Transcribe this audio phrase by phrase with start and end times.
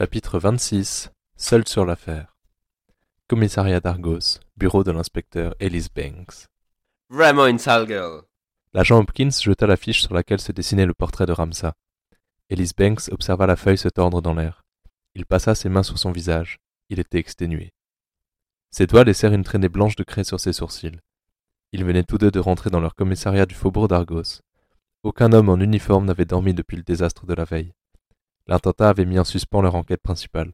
[0.00, 2.38] Chapitre 26 Seul sur l'affaire.
[3.28, 6.46] Commissariat d'Argos, bureau de l'inspecteur Ellis Banks.
[7.10, 8.22] Vraiment une sale gueule.
[8.72, 11.74] L'agent Hopkins jeta la fiche sur laquelle se dessinait le portrait de Ramsa.
[12.48, 14.62] Ellis Banks observa la feuille se tordre dans l'air.
[15.14, 16.60] Il passa ses mains sur son visage.
[16.88, 17.74] Il était exténué.
[18.70, 20.98] Ses doigts laissèrent une traînée blanche de craie sur ses sourcils.
[21.72, 24.40] Ils venaient tous deux de rentrer dans leur commissariat du faubourg d'Argos.
[25.02, 27.74] Aucun homme en uniforme n'avait dormi depuis le désastre de la veille.
[28.50, 30.52] L'attentat avait mis en suspens leur enquête principale.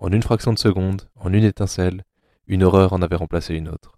[0.00, 2.02] En une fraction de seconde, en une étincelle,
[2.48, 3.96] une horreur en avait remplacé une autre.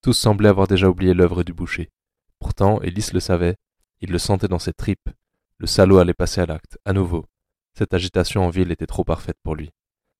[0.00, 1.90] Tous semblaient avoir déjà oublié l'œuvre du boucher.
[2.38, 3.56] Pourtant, Élise le savait,
[4.00, 5.10] il le sentait dans ses tripes.
[5.58, 7.26] Le salaud allait passer à l'acte, à nouveau.
[7.74, 9.68] Cette agitation en ville était trop parfaite pour lui.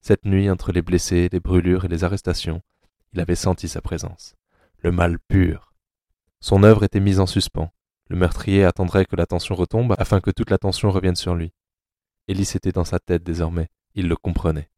[0.03, 2.61] Cette nuit, entre les blessés, les brûlures et les arrestations,
[3.15, 4.35] il avait senti sa présence.
[4.81, 5.73] Le mal pur.
[6.41, 7.73] Son œuvre était mise en suspens.
[8.09, 11.55] Le meurtrier attendrait que l'attention retombe afin que toute l'attention revienne sur lui.
[12.31, 13.67] Élise était dans sa tête désormais,
[13.97, 14.71] il le comprenait.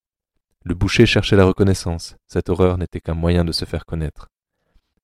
[0.65, 4.31] Le boucher cherchait la reconnaissance, cette horreur n'était qu'un moyen de se faire connaître.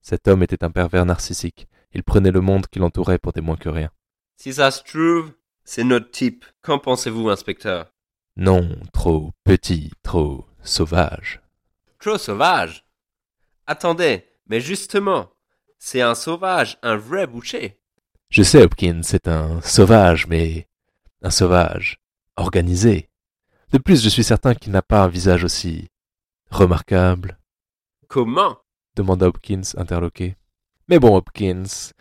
[0.00, 3.58] Cet homme était un pervers narcissique, il prenait le monde qui l'entourait pour des moins
[3.58, 3.90] que rien.
[4.36, 5.30] Si ça se trouve,
[5.62, 6.46] c'est notre type.
[6.62, 7.92] Qu'en pensez-vous, inspecteur?
[8.38, 11.42] Non, trop petit, trop sauvage.
[11.98, 12.86] Trop sauvage?
[13.66, 15.28] Attendez, mais justement,
[15.78, 17.78] c'est un sauvage, un vrai boucher.
[18.30, 20.66] Je sais, Hopkins, c'est un sauvage, mais
[21.20, 21.98] un sauvage
[22.38, 23.10] organisé.
[23.72, 25.88] De plus, je suis certain qu'il n'a pas un visage aussi
[26.50, 27.38] remarquable.
[28.08, 28.56] Comment?
[28.96, 30.36] demanda Hopkins, interloqué.
[30.88, 31.92] Mais bon, Hopkins,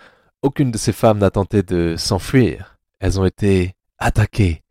[0.41, 2.77] aucune de ces femmes n'a tenté de s'enfuir.
[2.99, 4.63] Elles ont été attaquées,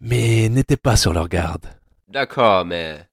[0.00, 1.66] mais n'étaient pas sur leur garde.
[2.08, 3.06] D'accord, mais...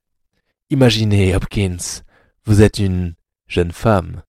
[0.70, 2.04] Imaginez, Hopkins,
[2.46, 3.16] vous êtes une
[3.48, 4.22] jeune femme.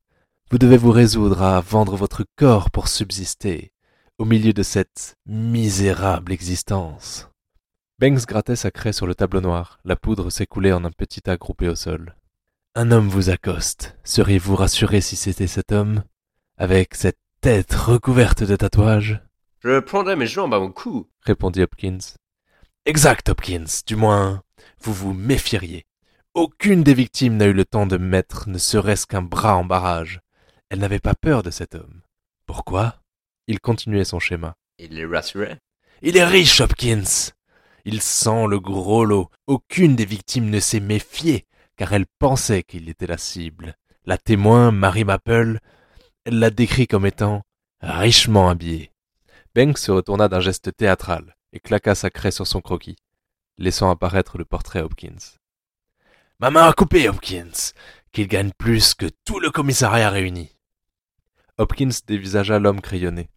[0.51, 3.73] Vous devez vous résoudre à vendre votre corps pour subsister
[4.19, 7.28] au milieu de cette misérable existence.
[8.01, 9.81] Banks grattait sa craie sur le tableau noir.
[9.85, 12.15] La poudre s'écoulait en un petit tas groupé au sol.
[12.77, 13.97] Un homme vous accoste.
[14.05, 16.05] Seriez-vous rassuré si c'était cet homme?
[16.59, 19.21] Avec cette tête recouverte de tatouages?
[19.65, 21.99] Je prendrais mes jambes à mon cou, répondit Hopkins.
[22.87, 23.83] Exact, Hopkins.
[23.85, 24.45] Du moins,
[24.81, 25.85] vous vous méfieriez.
[26.35, 30.21] Aucune des victimes n'a eu le temps de mettre ne serait-ce qu'un bras en barrage.
[30.71, 32.03] Elle n'avait pas peur de cet homme.
[32.47, 33.03] Pourquoi?
[33.49, 34.55] Il continuait son schéma.
[34.79, 35.59] Il les rassurait.
[36.01, 37.33] Il est riche, Hopkins.
[37.91, 39.31] Il sent le gros lot.
[39.47, 41.47] Aucune des victimes ne s'est méfiée,
[41.79, 43.77] car elle pensait qu'il était la cible.
[44.05, 45.59] La témoin, Mary Maple,
[46.27, 47.41] elle l'a décrit comme étant
[47.81, 48.93] richement habillé.
[49.55, 52.99] Banks se retourna d'un geste théâtral et claqua sa craie sur son croquis,
[53.57, 55.39] laissant apparaître le portrait Hopkins.
[56.41, 57.73] Ma main a coupé, Hopkins,
[58.13, 60.55] qu'il gagne plus que tout le commissariat réuni.
[61.57, 63.31] Hopkins dévisagea l'homme crayonné.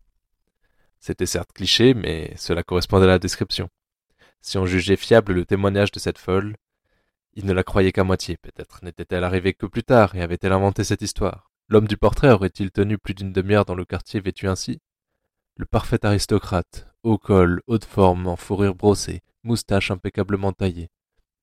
[0.99, 3.69] C'était certes cliché, mais cela correspondait à la description.
[4.41, 6.55] Si on jugeait fiable le témoignage de cette folle,
[7.33, 10.83] il ne la croyait qu'à moitié, peut-être n'était-elle arrivée que plus tard et avait-elle inventé
[10.83, 11.51] cette histoire?
[11.69, 14.81] L'homme du portrait aurait-il tenu plus d'une demi-heure dans le quartier vêtu ainsi?
[15.57, 20.89] Le parfait aristocrate, haut col, haute forme, en fourrure brossée, moustache impeccablement taillée.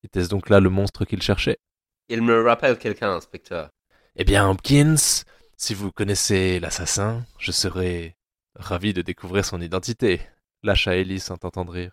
[0.04, 1.58] Était-ce donc là le monstre qu'il cherchait?
[2.08, 3.70] Il me rappelle quelqu'un, inspecteur.
[4.16, 4.96] Eh bien, Hopkins,
[5.56, 8.16] si vous connaissez l'assassin, je serais
[8.56, 10.20] ravi de découvrir son identité,
[10.62, 11.92] lâcha Ellie sans entendre rire.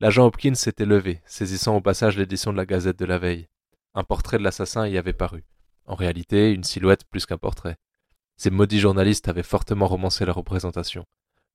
[0.00, 3.48] L'agent Hopkins s'était levé, saisissant au passage l'édition de la Gazette de la veille.
[3.94, 5.44] Un portrait de l'assassin y avait paru.
[5.86, 7.76] En réalité, une silhouette plus qu'un portrait.
[8.36, 11.04] Ces maudits journalistes avaient fortement romancé la représentation.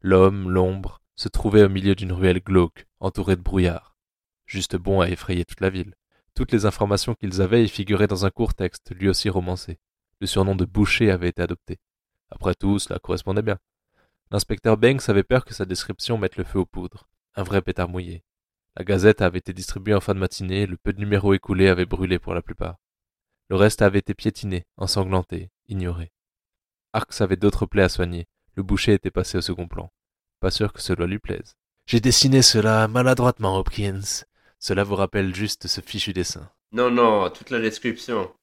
[0.01, 3.95] L'homme, l'ombre, se trouvait au milieu d'une ruelle glauque, entourée de brouillard.
[4.45, 5.95] Juste bon à effrayer toute la ville.
[6.35, 9.79] Toutes les informations qu'ils avaient y figuraient dans un court texte, lui aussi romancé.
[10.19, 11.79] Le surnom de boucher avait été adopté.
[12.29, 13.59] Après tout, cela correspondait bien.
[14.31, 17.07] L'inspecteur Banks avait peur que sa description mette le feu aux poudres.
[17.35, 18.21] Un vrai pétard mouillé.
[18.75, 21.85] La gazette avait été distribuée en fin de matinée, le peu de numéros écoulés avaient
[21.85, 22.77] brûlé pour la plupart.
[23.49, 26.11] Le reste avait été piétiné, ensanglanté, ignoré.
[26.93, 28.27] Arx avait d'autres plaies à soigner.
[28.55, 29.91] Le boucher était passé au second plan.
[30.39, 31.55] Pas sûr que cela lui plaise.
[31.85, 34.23] J'ai dessiné cela maladroitement, Hopkins.
[34.57, 36.49] Cela vous rappelle juste ce fichu dessin.
[36.71, 38.33] Non, non, toute la description.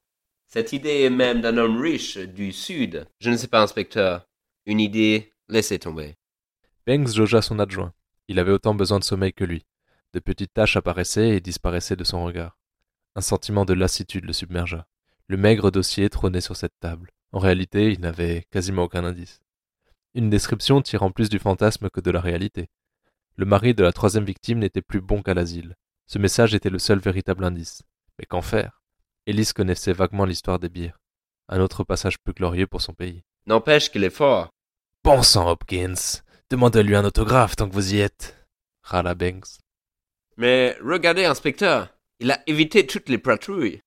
[0.45, 3.07] Cette idée est même d'un homme riche du Sud.
[3.19, 4.27] Je ne sais pas, inspecteur.
[4.65, 6.15] Une idée, laissez tomber.
[6.85, 7.93] Banks jaugea son adjoint.
[8.27, 9.65] Il avait autant besoin de sommeil que lui.
[10.13, 12.57] De petites taches apparaissaient et disparaissaient de son regard.
[13.15, 14.87] Un sentiment de lassitude le submergea.
[15.27, 17.11] Le maigre dossier trônait sur cette table.
[17.31, 19.39] En réalité, il n'avait quasiment aucun indice.
[20.13, 22.69] Une description tirant plus du fantasme que de la réalité.
[23.37, 25.75] Le mari de la troisième victime n'était plus bon qu'à l'asile.
[26.07, 27.83] Ce message était le seul véritable indice.
[28.19, 28.81] Mais qu'en faire?
[29.25, 30.99] Élise connaissait vaguement l'histoire des bières.
[31.47, 33.23] Un autre passage plus glorieux pour son pays.
[33.45, 34.49] N'empêche qu'il est fort.
[35.05, 38.35] Bon sang, Hopkins Demandez-lui un autographe tant que vous y êtes.
[38.83, 39.60] Râla Banks.
[40.37, 41.89] Mais regardez, inspecteur,
[42.19, 43.81] il a évité toutes les patrouilles.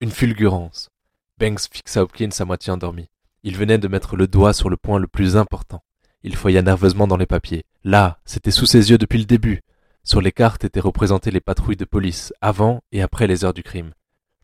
[0.00, 0.90] Une fulgurance.
[1.38, 3.08] Banks fixa Hopkins à moitié endormi.
[3.42, 5.82] Il venait de mettre le doigt sur le point le plus important.
[6.22, 7.64] Il fouilla nerveusement dans les papiers.
[7.82, 9.62] Là, c'était sous ses yeux depuis le début.
[10.04, 13.62] Sur les cartes étaient représentées les patrouilles de police, avant et après les heures du
[13.62, 13.92] crime.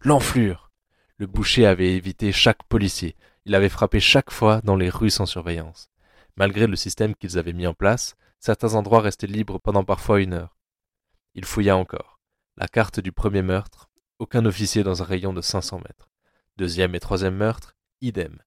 [0.00, 0.70] L'enflure
[1.18, 3.16] Le boucher avait évité chaque policier.
[3.44, 5.90] Il avait frappé chaque fois dans les rues sans surveillance.
[6.36, 10.34] Malgré le système qu'ils avaient mis en place, certains endroits restaient libres pendant parfois une
[10.34, 10.55] heure.
[11.36, 12.18] Il fouilla encore.
[12.56, 16.08] La carte du premier meurtre, aucun officier dans un rayon de cinq cents mètres.
[16.56, 18.42] Deuxième et troisième meurtre, idem.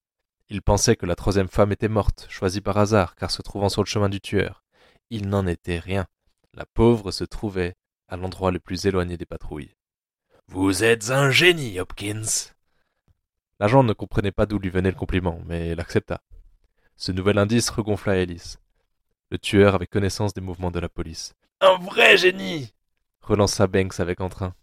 [0.49, 3.83] Il pensait que la troisième femme était morte, choisie par hasard, car se trouvant sur
[3.83, 4.63] le chemin du tueur.
[5.11, 6.07] Il n'en était rien.
[6.55, 7.75] La pauvre se trouvait
[8.07, 9.75] à l'endroit le plus éloigné des patrouilles.
[10.47, 12.49] Vous êtes un génie, Hopkins.
[13.59, 16.23] L'agent ne comprenait pas d'où lui venait le compliment, mais il accepta.
[16.97, 18.55] Ce nouvel indice regonfla Ellis.
[19.29, 21.35] Le tueur avait connaissance des mouvements de la police.
[21.61, 22.73] Un vrai génie
[23.29, 24.55] relança Banks avec entrain.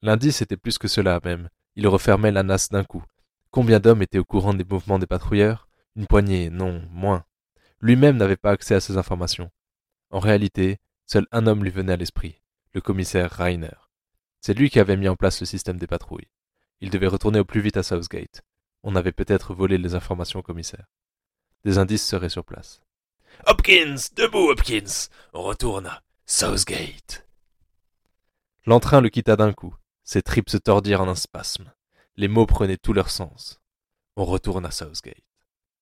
[0.00, 1.48] L'indice était plus que cela même.
[1.76, 3.04] Il refermait la nasse d'un coup.
[3.50, 5.68] Combien d'hommes étaient au courant des mouvements des patrouilleurs?
[5.94, 7.24] Une poignée, non, moins.
[7.80, 9.50] Lui-même n'avait pas accès à ces informations.
[10.10, 12.40] En réalité, seul un homme lui venait à l'esprit,
[12.72, 13.76] le commissaire Rainer.
[14.40, 16.30] C'est lui qui avait mis en place le système des patrouilles.
[16.80, 18.42] Il devait retourner au plus vite à Southgate.
[18.82, 20.86] On avait peut-être volé les informations au commissaire.
[21.64, 22.80] Des indices seraient sur place.
[23.46, 25.08] Hopkins, debout, Hopkins.
[25.32, 27.26] On retourne à Southgate.
[28.64, 29.74] L'entrain le quitta d'un coup.
[30.04, 31.72] Ses tripes se tordirent en un spasme.
[32.16, 33.60] Les mots prenaient tout leur sens.
[34.16, 35.24] On retourne à Southgate.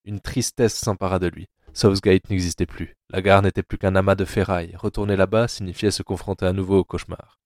[0.04, 1.48] Une tristesse s'empara de lui.
[1.74, 2.96] Southgate n'existait plus.
[3.10, 4.74] La gare n'était plus qu'un amas de ferraille.
[4.76, 7.38] Retourner là-bas signifiait se confronter à nouveau au cauchemar.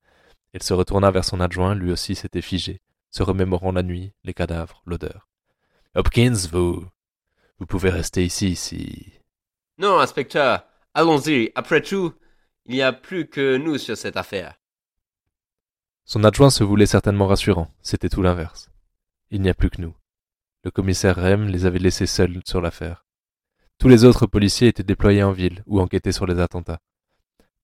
[0.52, 4.34] Il se retourna vers son adjoint, lui aussi s'était figé, se remémorant la nuit, les
[4.34, 5.28] cadavres, l'odeur.
[5.96, 6.86] Hopkins, vous.
[7.58, 9.14] Vous pouvez rester ici si.
[9.78, 10.64] Non, inspecteur,
[10.94, 11.50] allons-y.
[11.56, 12.14] Après tout,
[12.66, 14.54] il n'y a plus que nous sur cette affaire.
[16.06, 17.70] Son adjoint se voulait certainement rassurant.
[17.80, 18.70] C'était tout l'inverse.
[19.30, 19.94] Il n'y a plus que nous.
[20.62, 23.06] Le commissaire Rem les avait laissés seuls sur l'affaire.
[23.78, 26.80] Tous les autres policiers étaient déployés en ville ou enquêtaient sur les attentats.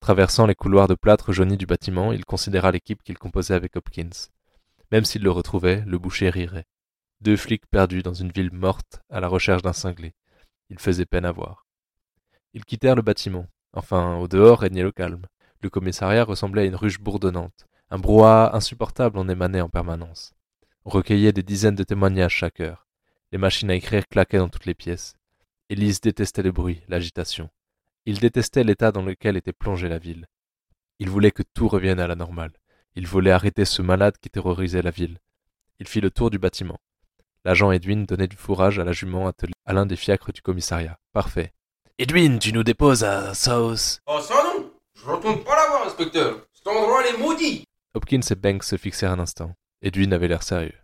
[0.01, 4.29] Traversant les couloirs de plâtre jauni du bâtiment, il considéra l'équipe qu'il composait avec Hopkins.
[4.91, 6.67] Même s'il le retrouvait, le boucher rirait.
[7.21, 10.15] Deux flics perdus dans une ville morte à la recherche d'un cinglé.
[10.71, 11.67] Il faisait peine à voir.
[12.55, 13.47] Ils quittèrent le bâtiment.
[13.75, 15.27] Enfin, au dehors régnait le calme.
[15.61, 17.67] Le commissariat ressemblait à une ruche bourdonnante.
[17.93, 20.33] Un brouhaha insupportable en émanait en permanence.
[20.85, 22.87] On recueillait des dizaines de témoignages chaque heure.
[23.33, 25.17] Les machines à écrire claquaient dans toutes les pièces.
[25.71, 27.51] Élise détestait le bruit, l'agitation.
[28.07, 30.27] Il détestait l'état dans lequel était plongée la ville.
[31.01, 32.53] Il voulait que tout revienne à la normale.
[32.95, 35.19] Il voulait arrêter ce malade qui terrorisait la ville.
[35.81, 36.79] Il fit le tour du bâtiment.
[37.45, 40.99] L'agent Edwin donnait du fourrage à la jument attelée à l'un des fiacres du commissariat.
[41.13, 41.53] Parfait.
[41.99, 44.01] Edwin, tu nous déposes à South.
[44.07, 47.65] Oh ça non Je retourne pas la voir, inspecteur Cet endroit, il est maudit
[47.95, 49.55] Hopkins et Banks se fixèrent un instant.
[49.83, 50.79] Edwin avait l'air sérieux.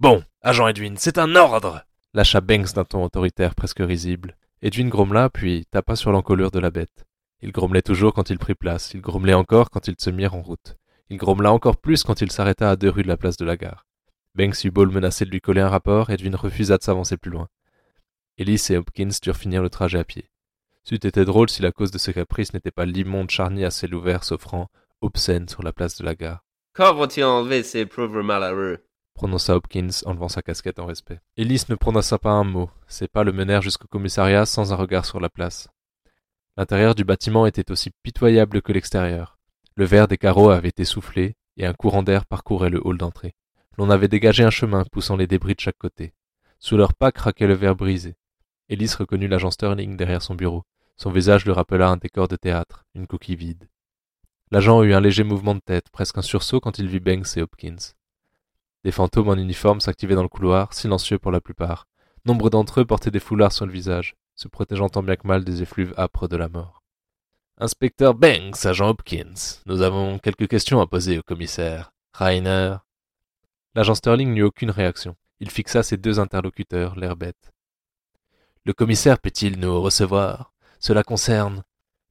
[0.00, 1.84] Bon, agent Edwin, c'est un ordre
[2.14, 4.36] lâcha Banks d'un ton autoritaire presque risible.
[4.60, 7.04] Edwin grommela, puis tapa sur l'encolure de la bête.
[7.40, 10.42] Il grommelait toujours quand il prit place, il grommelait encore quand ils se mirent en
[10.42, 10.76] route.
[11.08, 13.56] Il grommela encore plus quand il s'arrêta à deux rues de la place de la
[13.56, 13.86] gare.
[14.34, 17.30] Banks eut beau le menacer de lui coller un rapport, Edwin refusa de s'avancer plus
[17.30, 17.48] loin.
[18.38, 20.30] Ellis et Hopkins durent finir le trajet à pied.
[20.84, 23.94] C'eût été drôle si la cause de ce caprice n'était pas l'immonde charnier à ciel
[23.94, 24.68] ouvert s'offrant,
[25.02, 26.44] obscène, sur la place de la gare.
[26.74, 28.78] Quand vont-ils enlever ces pauvres malheureux?
[29.14, 31.20] Prononça Hopkins en levant sa casquette en respect.
[31.36, 32.70] Ellis ne prononça pas un mot.
[32.88, 35.68] Ses pas le menèrent jusqu'au commissariat sans un regard sur la place.
[36.56, 39.38] L'intérieur du bâtiment était aussi pitoyable que l'extérieur.
[39.74, 43.34] Le verre des carreaux avait été soufflé, et un courant d'air parcourait le hall d'entrée.
[43.78, 46.14] L'on avait dégagé un chemin poussant les débris de chaque côté.
[46.58, 48.16] Sous leurs pas craquait le verre brisé.
[48.68, 50.64] Ellis reconnut l'agent Sterling derrière son bureau.
[50.96, 53.68] Son visage le rappela un décor de théâtre, une coquille vide.
[54.52, 57.40] L'agent eut un léger mouvement de tête, presque un sursaut quand il vit Banks et
[57.40, 57.94] Hopkins.
[58.84, 61.86] Des fantômes en uniforme s'activaient dans le couloir, silencieux pour la plupart.
[62.26, 65.42] Nombre d'entre eux portaient des foulards sur le visage, se protégeant tant bien que mal
[65.42, 66.82] des effluves âpres de la mort.
[67.56, 71.94] Inspecteur Banks, agent Hopkins, nous avons quelques questions à poser au commissaire.
[72.12, 72.76] Rainer.
[73.74, 75.16] L'agent Sterling n'eut aucune réaction.
[75.40, 77.54] Il fixa ses deux interlocuteurs, l'air bête.
[78.66, 80.52] Le commissaire peut-il nous recevoir?
[80.78, 81.64] Cela concerne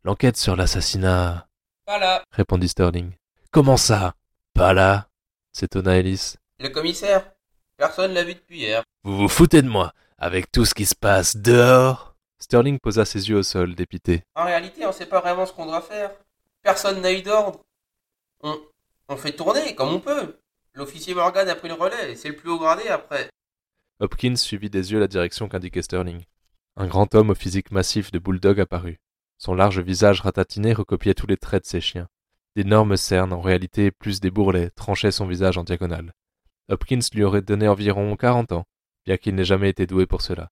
[0.03, 1.47] l'enquête sur l'assassinat.
[1.91, 3.11] Pas là répondit Sterling.
[3.51, 4.13] Comment ça?
[4.53, 5.09] Pas là?
[5.51, 6.35] s'étonna Ellis.
[6.61, 7.33] Le commissaire
[7.75, 8.81] Personne l'a vu depuis hier.
[9.03, 12.15] Vous vous foutez de moi avec tout ce qui se passe dehors?
[12.39, 14.23] Sterling posa ses yeux au sol, dépité.
[14.35, 16.11] En réalité, on sait pas vraiment ce qu'on doit faire.
[16.61, 17.59] Personne n'a eu d'ordre.
[18.41, 18.57] On,
[19.09, 20.39] on fait tourner comme on peut.
[20.75, 23.27] L'officier Morgan a pris le relais, c'est le plus haut gradé après.
[23.99, 26.23] Hopkins suivit des yeux la direction qu'indiquait Sterling.
[26.77, 29.01] Un grand homme au physique massif de bulldog apparut.
[29.43, 32.07] Son large visage ratatiné recopiait tous les traits de ses chiens.
[32.55, 36.13] D'énormes cernes, en réalité plus des bourrelets, tranchaient son visage en diagonale.
[36.69, 38.67] Hopkins lui aurait donné environ quarante ans,
[39.03, 40.51] bien qu'il n'ait jamais été doué pour cela.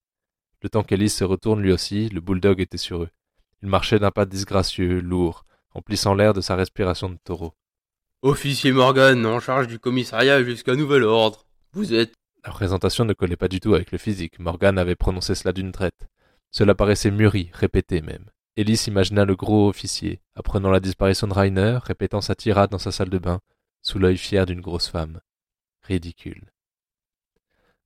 [0.60, 3.10] Le temps qu'Ellis se retourne lui aussi, le bulldog était sur eux.
[3.62, 7.54] Il marchait d'un pas disgracieux, lourd, emplissant l'air de sa respiration de taureau.
[8.22, 11.46] Officier Morgan, en charge du commissariat jusqu'à nouvel ordre.
[11.74, 12.14] Vous êtes.
[12.44, 14.40] La présentation ne collait pas du tout avec le physique.
[14.40, 16.08] Morgan avait prononcé cela d'une traite.
[16.50, 18.24] Cela paraissait mûri, répété même.
[18.56, 22.92] Ellis imagina le gros officier, apprenant la disparition de Rainer, répétant sa tirade dans sa
[22.92, 23.40] salle de bain,
[23.82, 25.20] sous l'œil fier d'une grosse femme.
[25.82, 26.52] Ridicule.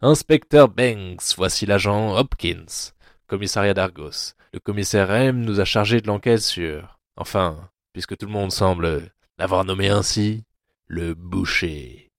[0.00, 2.92] Inspecteur Banks, voici l'agent Hopkins,
[3.26, 4.34] commissariat d'Argos.
[4.52, 6.98] Le commissaire M nous a chargé de l'enquête sur.
[7.16, 10.44] Enfin, puisque tout le monde semble l'avoir nommé ainsi,
[10.86, 12.10] le boucher.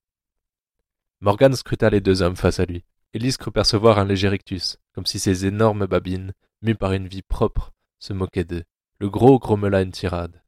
[1.20, 2.84] Morgan scruta les deux hommes face à lui.
[3.12, 7.22] Ellis crut percevoir un léger rictus, comme si ces énormes babines, mues par une vie
[7.22, 7.72] propre,
[8.06, 8.64] se moquaient d'eux.
[8.98, 10.42] Le gros grommela une tirade.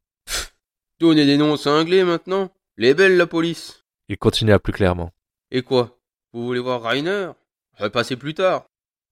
[0.99, 2.51] Donnez des noms cinglés maintenant.
[2.77, 3.83] Les belles, la police.
[4.07, 5.11] Il continua plus clairement.
[5.51, 5.99] Et quoi?
[6.31, 7.31] Vous voulez voir Rainer?
[7.77, 8.65] Repassez plus tard.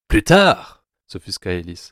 [0.07, 1.91] Plus tard s'offusqua Ellis.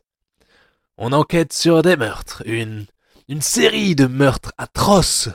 [0.97, 2.85] On enquête sur des meurtres, une.
[3.27, 5.29] une série de meurtres atroces.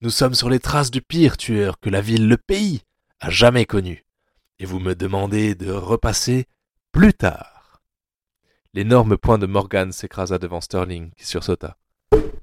[0.00, 2.82] Nous sommes sur les traces du pire tueur que la ville, le pays,
[3.20, 4.04] a jamais connu.
[4.58, 6.46] Et vous me demandez de repasser
[6.92, 7.54] plus tard.
[8.74, 11.76] L'énorme poing de Morgan s'écrasa devant Sterling, qui sursauta.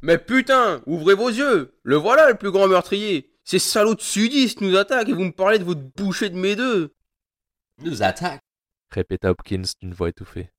[0.02, 4.62] Mais putain, ouvrez vos yeux Le voilà le plus grand meurtrier Ces salauds de sudistes
[4.62, 6.96] nous attaquent et vous me parlez de votre boucher de mes deux
[7.84, 8.40] Nous attaque.
[8.92, 10.50] répéta Hopkins d'une voix étouffée.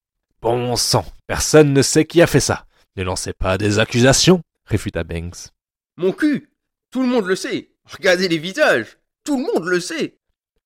[0.43, 2.67] Bon sang, personne ne sait qui a fait ça.
[2.97, 5.49] Ne lancez pas des accusations, réfuta Banks.
[5.97, 6.51] Mon cul
[6.91, 10.19] Tout le monde le sait Regardez les visages Tout le monde le sait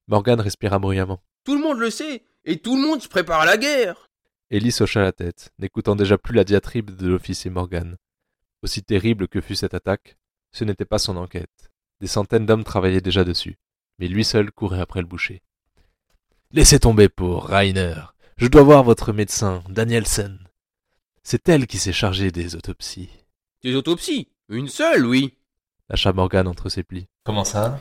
[0.09, 1.23] Morgan respira bruyamment.
[1.45, 4.06] Tout le monde le sait Et tout le monde se prépare à la guerre
[4.51, 7.97] Ellis hocha la tête, n'écoutant déjà plus la diatribe de l'officier Morgan.
[8.63, 10.17] Aussi terrible que fût cette attaque,
[10.53, 11.71] ce n'était pas son enquête.
[12.01, 13.59] Des centaines d'hommes travaillaient déjà dessus,
[13.99, 15.43] mais lui seul courait après le boucher.
[16.53, 17.97] Laissez tomber pour Rainer.
[18.37, 20.39] Je dois voir votre médecin, Danielsen.
[21.25, 23.11] C'est elle qui s'est chargée des autopsies.
[23.63, 24.29] Des autopsies?
[24.49, 25.35] Une seule, oui
[25.89, 27.09] Lâcha Morgan entre ses plis.
[27.25, 27.81] Comment ça?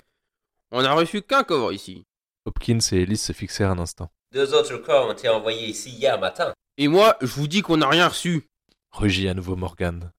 [0.71, 2.07] On n'a reçu qu'un corps ici.
[2.45, 4.09] Hopkins et Ellis se fixèrent un instant.
[4.35, 6.53] Deux autres corps ont été envoyés ici hier matin.
[6.77, 8.49] Et moi, je vous dis qu'on n'a rien reçu.
[8.91, 10.11] Rugit à nouveau Morgan.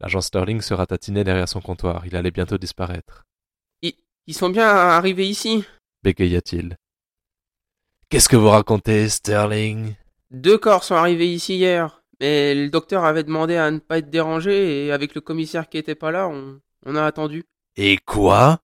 [0.00, 2.06] L'agent Sterling se ratatinait derrière son comptoir.
[2.06, 3.26] Il allait bientôt disparaître.
[3.82, 5.64] Ils sont bien arrivés ici
[6.02, 6.76] Bégaya-t-il.
[8.08, 9.94] Qu'est-ce que vous racontez, Sterling?
[10.30, 12.02] Deux corps sont arrivés ici hier.
[12.20, 15.76] Mais le docteur avait demandé à ne pas être dérangé et avec le commissaire qui
[15.76, 17.44] était pas là, on, on a attendu.
[17.76, 18.60] Et quoi?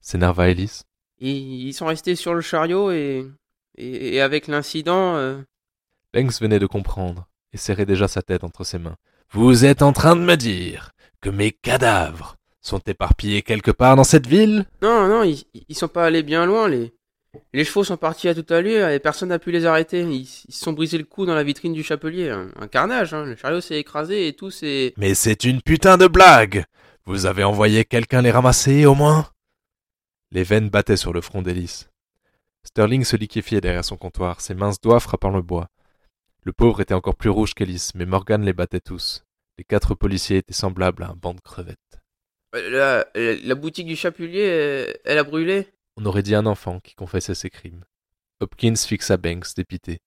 [0.00, 0.82] S'énerva Ellis?
[1.20, 3.24] Ils sont restés sur le chariot et,
[3.78, 5.38] et, et avec l'incident, euh,
[6.12, 8.96] Banks venait de comprendre et serrait déjà sa tête entre ses mains.
[9.30, 14.04] Vous êtes en train de me dire que mes cadavres sont éparpillés quelque part dans
[14.04, 14.66] cette ville?
[14.82, 16.68] Non, non, ils, ils sont pas allés bien loin.
[16.68, 16.92] Les,
[17.52, 20.00] les chevaux sont partis à toute allure et personne n'a pu les arrêter.
[20.00, 22.30] Ils, se sont brisés le cou dans la vitrine du chapelier.
[22.30, 23.24] Un, un carnage, hein.
[23.24, 24.94] Le chariot s'est écrasé et tout s'est...
[24.96, 26.64] Mais c'est une putain de blague
[27.04, 29.28] Vous avez envoyé quelqu'un les ramasser, au moins?
[30.30, 31.87] Les veines battaient sur le front d'Ellis.
[32.64, 35.68] Sterling se liquéfiait derrière son comptoir, ses minces doigts frappant le bois.
[36.44, 39.24] Le pauvre était encore plus rouge qu'Ellis, mais Morgan les battait tous.
[39.58, 41.78] Les quatre policiers étaient semblables à un banc de crevettes.
[42.52, 45.68] La, la, la boutique du chapelier, euh, elle a brûlé?
[45.96, 47.84] On aurait dit un enfant qui confessait ses crimes.
[48.40, 50.00] Hopkins fixa Banks, dépité.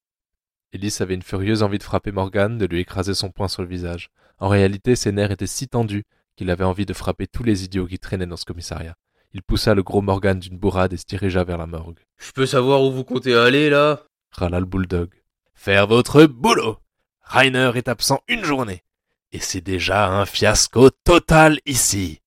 [0.71, 3.67] Ellis avait une furieuse envie de frapper Morgan, de lui écraser son poing sur le
[3.67, 4.09] visage.
[4.39, 6.05] En réalité, ses nerfs étaient si tendus
[6.37, 8.95] qu'il avait envie de frapper tous les idiots qui traînaient dans ce commissariat.
[9.33, 11.99] Il poussa le gros Morgan d'une bourrade et se dirigea vers la morgue.
[12.21, 14.03] Je peux savoir où vous comptez aller, là?
[14.31, 15.09] Râla le bulldog.
[15.53, 16.77] Faire votre boulot
[17.21, 18.83] Rainer est absent une journée.
[19.31, 22.21] Et c'est déjà un fiasco total ici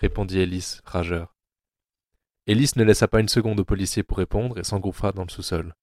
[0.00, 1.36] répondit Ellis, rageur.
[2.46, 5.74] Ellis ne laissa pas une seconde au policier pour répondre et s'engouffra dans le sous-sol.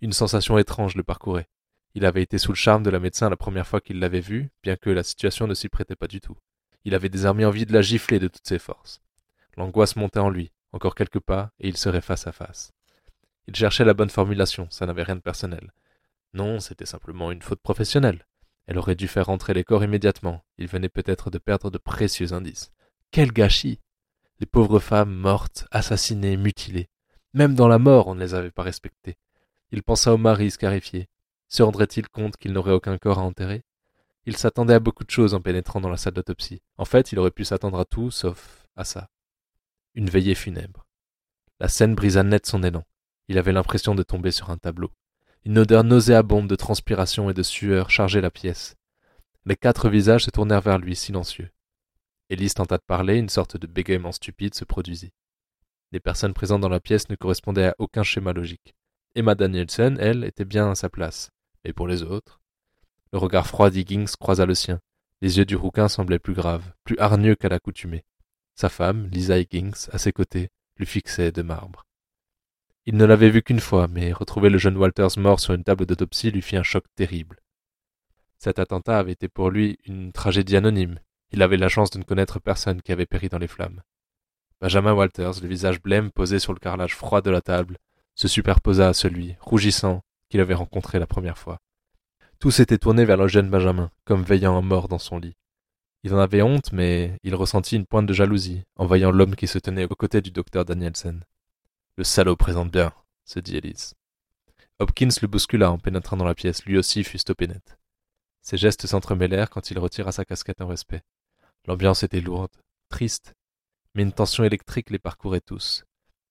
[0.00, 1.48] Une sensation étrange le parcourait.
[1.94, 4.50] Il avait été sous le charme de la médecin la première fois qu'il l'avait vue,
[4.62, 6.36] bien que la situation ne s'y prêtait pas du tout.
[6.84, 9.00] Il avait désormais envie de la gifler de toutes ses forces.
[9.56, 12.72] L'angoisse montait en lui, encore quelques pas, et il serait face à face.
[13.46, 15.72] Il cherchait la bonne formulation, ça n'avait rien de personnel.
[16.32, 18.26] Non, c'était simplement une faute professionnelle.
[18.66, 20.44] Elle aurait dû faire rentrer les corps immédiatement.
[20.58, 22.72] Il venait peut-être de perdre de précieux indices.
[23.12, 23.78] Quel gâchis
[24.40, 26.88] Les pauvres femmes mortes, assassinées, mutilées.
[27.34, 29.16] Même dans la mort, on ne les avait pas respectées.
[29.70, 31.08] Il pensa au mari scarifié.
[31.48, 33.62] Se rendrait-il compte qu'il n'aurait aucun corps à enterrer?
[34.26, 36.62] Il s'attendait à beaucoup de choses en pénétrant dans la salle d'autopsie.
[36.78, 39.08] En fait, il aurait pu s'attendre à tout, sauf à ça.
[39.96, 40.86] Une veillée funèbre.
[41.60, 42.84] La scène brisa net son élan.
[43.28, 44.90] Il avait l'impression de tomber sur un tableau.
[45.44, 48.74] Une odeur nauséabonde de transpiration et de sueur chargeait la pièce.
[49.46, 51.48] Les quatre visages se tournèrent vers lui, silencieux.
[52.28, 55.12] Ellis tenta de parler, une sorte de bégaiement stupide se produisit.
[55.92, 58.74] Les personnes présentes dans la pièce ne correspondaient à aucun schéma logique.
[59.14, 61.30] Emma Danielson, elle, était bien à sa place.
[61.64, 62.40] Mais pour les autres?
[63.12, 64.80] Le regard froid d'Higgins croisa le sien.
[65.20, 68.04] Les yeux du rouquin semblaient plus graves, plus hargneux qu'à l'accoutumée.
[68.54, 71.84] Sa femme, Lisa Higgins, à ses côtés, lui fixait de marbre.
[72.86, 75.86] Il ne l'avait vu qu'une fois, mais retrouver le jeune Walters mort sur une table
[75.86, 77.40] d'autopsie lui fit un choc terrible.
[78.38, 81.00] Cet attentat avait été pour lui une tragédie anonyme.
[81.30, 83.82] Il avait la chance de ne connaître personne qui avait péri dans les flammes.
[84.60, 87.78] Benjamin Walters, le visage blême posé sur le carrelage froid de la table,
[88.14, 91.58] se superposa à celui, rougissant, qu'il avait rencontré la première fois.
[92.38, 95.36] Tout s'était tourné vers le jeune Benjamin, comme veillant un mort dans son lit.
[96.04, 99.46] Il en avait honte, mais il ressentit une pointe de jalousie en voyant l'homme qui
[99.46, 101.24] se tenait aux côtés du docteur Danielsen.
[101.96, 102.92] Le salaud présente bien,
[103.24, 103.94] se dit Elise.
[104.78, 107.78] Hopkins le bouscula en pénétrant dans la pièce, lui aussi fut stoppé net.
[108.42, 111.02] Ses gestes s'entremêlèrent quand il retira sa casquette en respect.
[111.64, 112.52] L'ambiance était lourde,
[112.90, 113.32] triste,
[113.94, 115.84] mais une tension électrique les parcourait tous.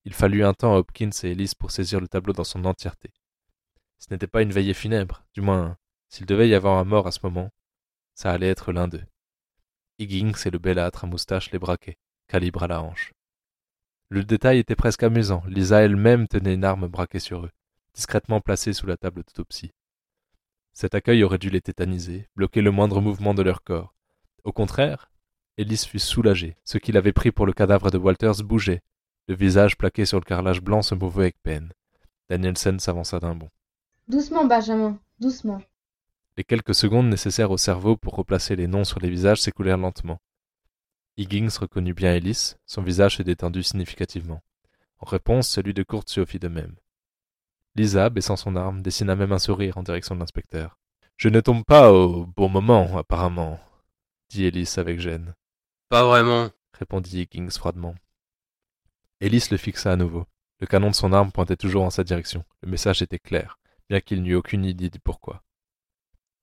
[0.05, 3.11] Il fallut un temps à Hopkins et Ellis pour saisir le tableau dans son entièreté.
[3.97, 5.77] Ce n'était pas une veillée funèbre, du moins,
[6.09, 7.49] s'il devait y avoir un mort à ce moment,
[8.13, 9.03] ça allait être l'un d'eux.
[9.99, 11.97] Higgins et le belâtre à moustache les braquaient,
[12.27, 13.13] calibre à la hanche.
[14.09, 15.43] Le détail était presque amusant.
[15.47, 17.51] Lisa elle-même tenait une arme braquée sur eux,
[17.93, 19.71] discrètement placée sous la table d'autopsie.
[20.73, 23.95] Cet accueil aurait dû les tétaniser, bloquer le moindre mouvement de leur corps.
[24.43, 25.11] Au contraire,
[25.57, 26.57] Ellis fut soulagée.
[26.63, 28.81] Ce qu'il avait pris pour le cadavre de Walters bougeait.
[29.27, 31.71] Le visage plaqué sur le carrelage blanc se mouvait avec peine.
[32.29, 33.49] Danielson s'avança d'un bond.
[34.07, 35.61] Doucement, Benjamin, doucement.
[36.35, 40.19] Les quelques secondes nécessaires au cerveau pour replacer les noms sur les visages s'écoulèrent lentement.
[41.15, 44.41] Higgins reconnut bien Ellis, son visage se détendit significativement.
[44.97, 46.75] En réponse, celui de Curtio fit de même.
[47.75, 50.79] Lisa, baissant son arme, dessina même un sourire en direction de l'inspecteur.
[51.17, 53.59] Je ne tombe pas au bon moment, apparemment,
[54.29, 55.35] dit Ellis avec gêne.
[55.89, 57.93] Pas vraiment, répondit Higgins froidement.
[59.21, 60.25] Ellis le fixa à nouveau.
[60.59, 62.43] Le canon de son arme pointait toujours en sa direction.
[62.63, 65.43] Le message était clair, bien qu'il n'eût aucune idée du pourquoi.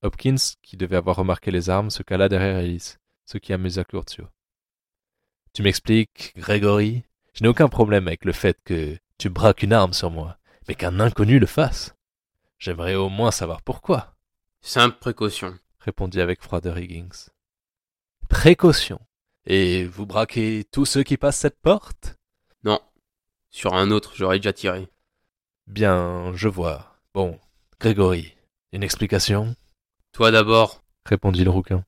[0.02, 4.26] Hopkins, qui devait avoir remarqué les armes, se cala derrière Ellis, ce qui amusa Curtio.
[5.52, 7.02] Tu m'expliques, Grégory
[7.34, 10.74] Je n'ai aucun problème avec le fait que tu braques une arme sur moi, mais
[10.74, 11.94] qu'un inconnu le fasse.
[12.58, 14.16] J'aimerais au moins savoir pourquoi.
[14.62, 17.30] Simple précaution, répondit avec froideur Higgins.
[18.28, 19.00] Précaution.
[19.46, 22.16] Et vous braquez tous ceux qui passent cette porte?
[22.62, 22.80] Non.
[23.50, 24.88] Sur un autre, j'aurais déjà tiré.
[25.66, 26.94] Bien, je vois.
[27.14, 27.40] Bon,
[27.80, 28.36] Grégory,
[28.72, 29.56] une explication?
[30.12, 31.84] Toi d'abord, répondit le rouquin.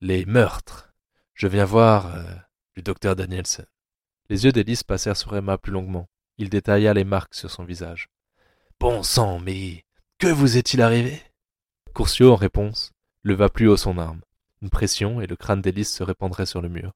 [0.00, 0.94] Les meurtres.
[1.34, 2.24] Je viens voir euh,
[2.74, 3.66] du docteur Danielson.
[4.30, 6.08] Les yeux d'Elise passèrent sur Emma plus longuement.
[6.38, 8.08] Il détailla les marques sur son visage.
[8.80, 9.84] Bon sang, mais
[10.18, 11.22] que vous est-il arrivé?
[11.94, 14.22] Courcio, en réponse, leva plus haut son arme.
[14.62, 16.92] Une pression, et le crâne d'Elise se répandrait sur le mur.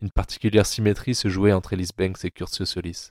[0.00, 3.10] Une particulière symétrie se jouait entre Elise Banks et Curtius Solis.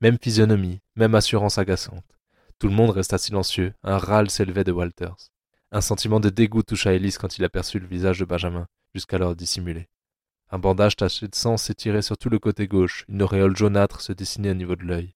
[0.00, 2.18] Même physionomie, même assurance agaçante.
[2.58, 5.30] Tout le monde resta silencieux, un râle s'élevait de Walters.
[5.72, 9.88] Un sentiment de dégoût toucha Elise quand il aperçut le visage de Benjamin, jusqu'alors dissimulé.
[10.50, 14.12] Un bandage taché de sang s'étirait sur tout le côté gauche, une auréole jaunâtre se
[14.12, 15.14] dessinait au niveau de l'œil.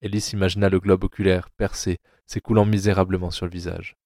[0.00, 3.96] Elise imagina le globe oculaire, percé, s'écoulant misérablement sur le visage.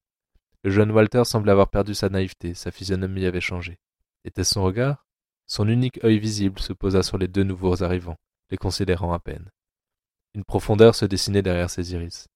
[0.64, 3.78] Le jeune Walter semblait avoir perdu sa naïveté, sa physionomie avait changé.
[4.24, 5.06] Était-ce son regard?
[5.46, 8.16] Son unique œil visible se posa sur les deux nouveaux arrivants,
[8.50, 9.50] les considérant à peine.
[10.34, 12.28] Une profondeur se dessinait derrière ses iris.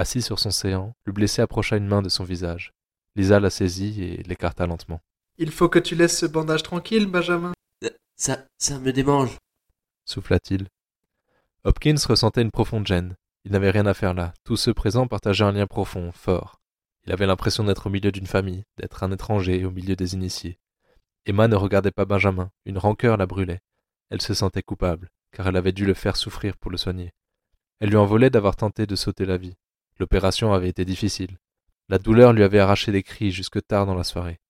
[0.00, 2.72] Assis sur son séant, le blessé approcha une main de son visage.
[3.16, 5.02] Lisa la saisit et l'écarta lentement.
[5.36, 7.52] Il faut que tu laisses ce bandage tranquille, Benjamin.
[8.16, 9.36] Ça, ça me démange,
[10.06, 10.68] souffla-t-il.
[11.64, 13.14] Hopkins ressentait une profonde gêne.
[13.44, 14.32] Il n'avait rien à faire là.
[14.42, 16.62] Tous ceux présents partageaient un lien profond, fort.
[17.04, 20.58] Il avait l'impression d'être au milieu d'une famille, d'être un étranger au milieu des initiés.
[21.26, 23.60] Emma ne regardait pas Benjamin, une rancœur la brûlait.
[24.08, 27.12] Elle se sentait coupable, car elle avait dû le faire souffrir pour le soigner.
[27.80, 29.56] Elle lui en volait d'avoir tenté de sauter la vie.
[30.00, 31.36] L'opération avait été difficile.
[31.90, 34.40] La douleur lui avait arraché des cris jusque tard dans la soirée.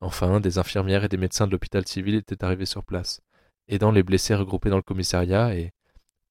[0.00, 3.20] Enfin, des infirmières et des médecins de l'hôpital civil étaient arrivés sur place,
[3.68, 5.70] aidant les blessés regroupés dans le commissariat, et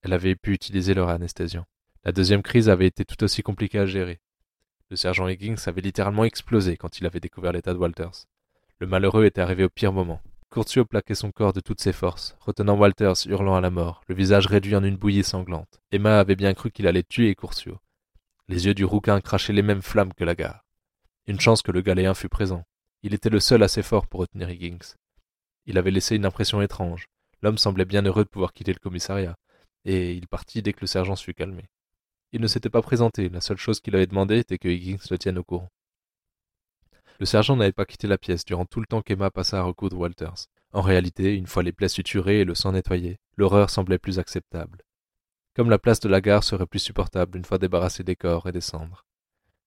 [0.02, 1.64] elle avait pu utiliser leur anesthésiant.
[2.04, 4.20] La deuxième crise avait été tout aussi compliquée à gérer.
[4.90, 8.26] Le sergent Higgins avait littéralement explosé quand il avait découvert l'état de Walters.
[8.80, 10.20] Le malheureux était arrivé au pire moment.
[10.52, 14.16] Curtio plaquait son corps de toutes ses forces, retenant Walters hurlant à la mort, le
[14.16, 15.80] visage réduit en une bouillie sanglante.
[15.94, 17.80] Emma avait bien cru qu'il allait tuer Curtio.
[18.48, 20.64] Les yeux du rouquin crachaient les mêmes flammes que la gare.
[21.26, 22.64] Une chance que le galéen fût présent.
[23.02, 24.96] Il était le seul assez fort pour retenir Higgins.
[25.66, 27.08] Il avait laissé une impression étrange.
[27.42, 29.36] L'homme semblait bien heureux de pouvoir quitter le commissariat,
[29.84, 31.66] et il partit dès que le sergent fut calmé.
[32.34, 35.18] Il ne s'était pas présenté, la seule chose qu'il avait demandé était que Higgins le
[35.18, 35.72] tienne au courant.
[37.20, 39.98] Le sergent n'avait pas quitté la pièce durant tout le temps qu'Emma passa à recoudre
[39.98, 40.48] Walters.
[40.72, 44.84] En réalité, une fois les plaies suturées et le sang nettoyé, l'horreur semblait plus acceptable.
[45.56, 48.52] Comme la place de la gare serait plus supportable une fois débarrassée des corps et
[48.52, 49.06] des cendres.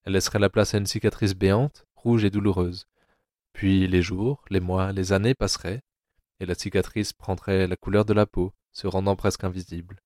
[0.05, 2.87] Elle laisserait la place à une cicatrice béante, rouge et douloureuse.
[3.55, 5.83] Puis les jours, les mois, les années passeraient,
[6.40, 10.01] et la cicatrice prendrait la couleur de la peau, se rendant presque invisible,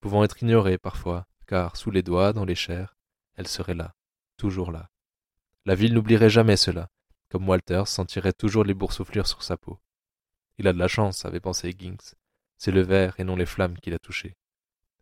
[0.00, 2.94] pouvant être ignorée parfois, car sous les doigts, dans les chairs,
[3.34, 3.94] elle serait là,
[4.36, 4.90] toujours là.
[5.64, 6.90] La ville n'oublierait jamais cela,
[7.30, 9.80] comme Walter sentirait toujours les boursouflures sur sa peau.
[10.58, 12.14] Il a de la chance, avait pensé Higgins.
[12.58, 14.36] C'est le verre et non les flammes qui l'a touché.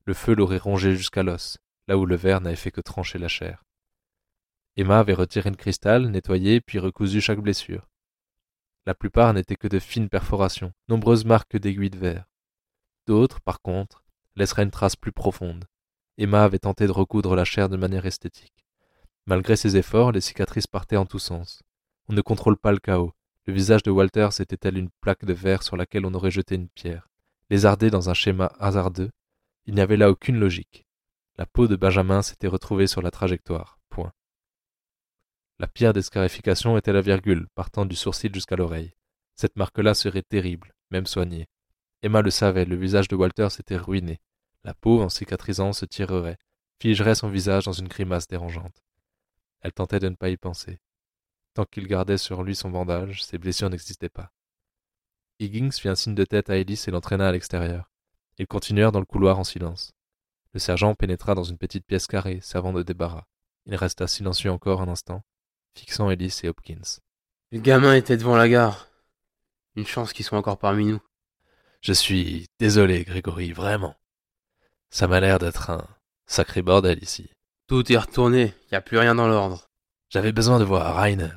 [0.04, 3.28] Le feu l'aurait rongé jusqu'à l'os, là où le verre n'avait fait que trancher la
[3.28, 3.64] chair.
[4.76, 7.88] Emma avait retiré le cristal, nettoyé, puis recousu chaque blessure.
[8.84, 12.24] La plupart n'étaient que de fines perforations, nombreuses marques d'aiguilles de verre.
[13.06, 14.02] D'autres, par contre,
[14.34, 15.66] laisseraient une trace plus profonde.
[16.18, 18.66] Emma avait tenté de recoudre la chair de manière esthétique.
[19.26, 21.62] Malgré ses efforts, les cicatrices partaient en tous sens.
[22.08, 23.12] On ne contrôle pas le chaos.
[23.46, 26.56] Le visage de Walter était tel une plaque de verre sur laquelle on aurait jeté
[26.56, 27.08] une pierre.
[27.50, 29.10] Lézardé dans un schéma hasardeux,
[29.66, 30.86] il n'y avait là aucune logique.
[31.36, 33.78] La peau de Benjamin s'était retrouvée sur la trajectoire.
[33.88, 34.12] Point.
[35.58, 38.94] La pierre d'escarification était la virgule, partant du sourcil jusqu'à l'oreille.
[39.34, 41.48] Cette marque-là serait terrible, même soignée.
[42.02, 44.20] Emma le savait, le visage de Walter s'était ruiné.
[44.64, 46.38] La peau, en cicatrisant, se tirerait,
[46.80, 48.82] figerait son visage dans une grimace dérangeante.
[49.60, 50.80] Elle tentait de ne pas y penser.
[51.54, 54.32] Tant qu'il gardait sur lui son bandage, ses blessures n'existaient pas.
[55.38, 57.91] Higgins fit un signe de tête à Ellis et l'entraîna à l'extérieur.
[58.38, 59.92] Ils continuèrent dans le couloir en silence.
[60.54, 63.26] Le sergent pénétra dans une petite pièce carrée, servant de débarras.
[63.66, 65.22] Il resta silencieux encore un instant,
[65.74, 67.00] fixant Ellis et Hopkins.
[67.52, 68.88] Le gamin était devant la gare.
[69.76, 71.00] Une chance qu'ils soient encore parmi nous.
[71.80, 73.96] Je suis désolé, Grégory, vraiment.
[74.90, 75.86] Ça m'a l'air d'être un
[76.26, 77.30] sacré bordel ici.
[77.66, 79.70] Tout est retourné, y a plus rien dans l'ordre.
[80.10, 81.32] J'avais besoin de voir Rainer.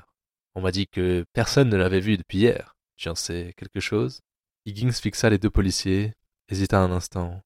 [0.53, 2.75] On m'a dit que personne ne l'avait vu depuis hier.
[2.97, 4.21] Tu en sais quelque chose?
[4.65, 6.13] Higgins fixa les deux policiers,
[6.49, 7.41] hésita un instant.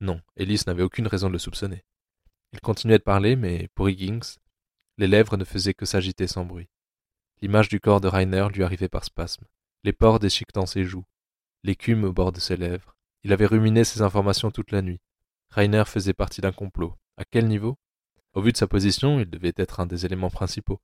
[0.00, 1.84] Non, Ellis n'avait aucune raison de le soupçonner.
[2.52, 4.38] Il continuait de parler, mais pour Higgins,
[4.98, 6.68] les lèvres ne faisaient que s'agiter sans bruit.
[7.42, 9.44] L'image du corps de Rainer lui arrivait par spasme,
[9.84, 11.04] les pores déchiquetant ses joues,
[11.62, 12.94] l'écume au bord de ses lèvres.
[13.22, 15.00] Il avait ruminé ces informations toute la nuit.
[15.50, 16.94] Rainer faisait partie d'un complot.
[17.16, 17.78] À quel niveau?
[18.32, 20.80] Au vu de sa position, il devait être un des éléments principaux,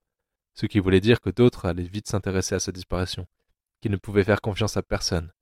[0.54, 3.26] ce qui voulait dire que d'autres allaient vite s'intéresser à sa disparition,
[3.80, 5.32] qu'il ne pouvait faire confiance à personne,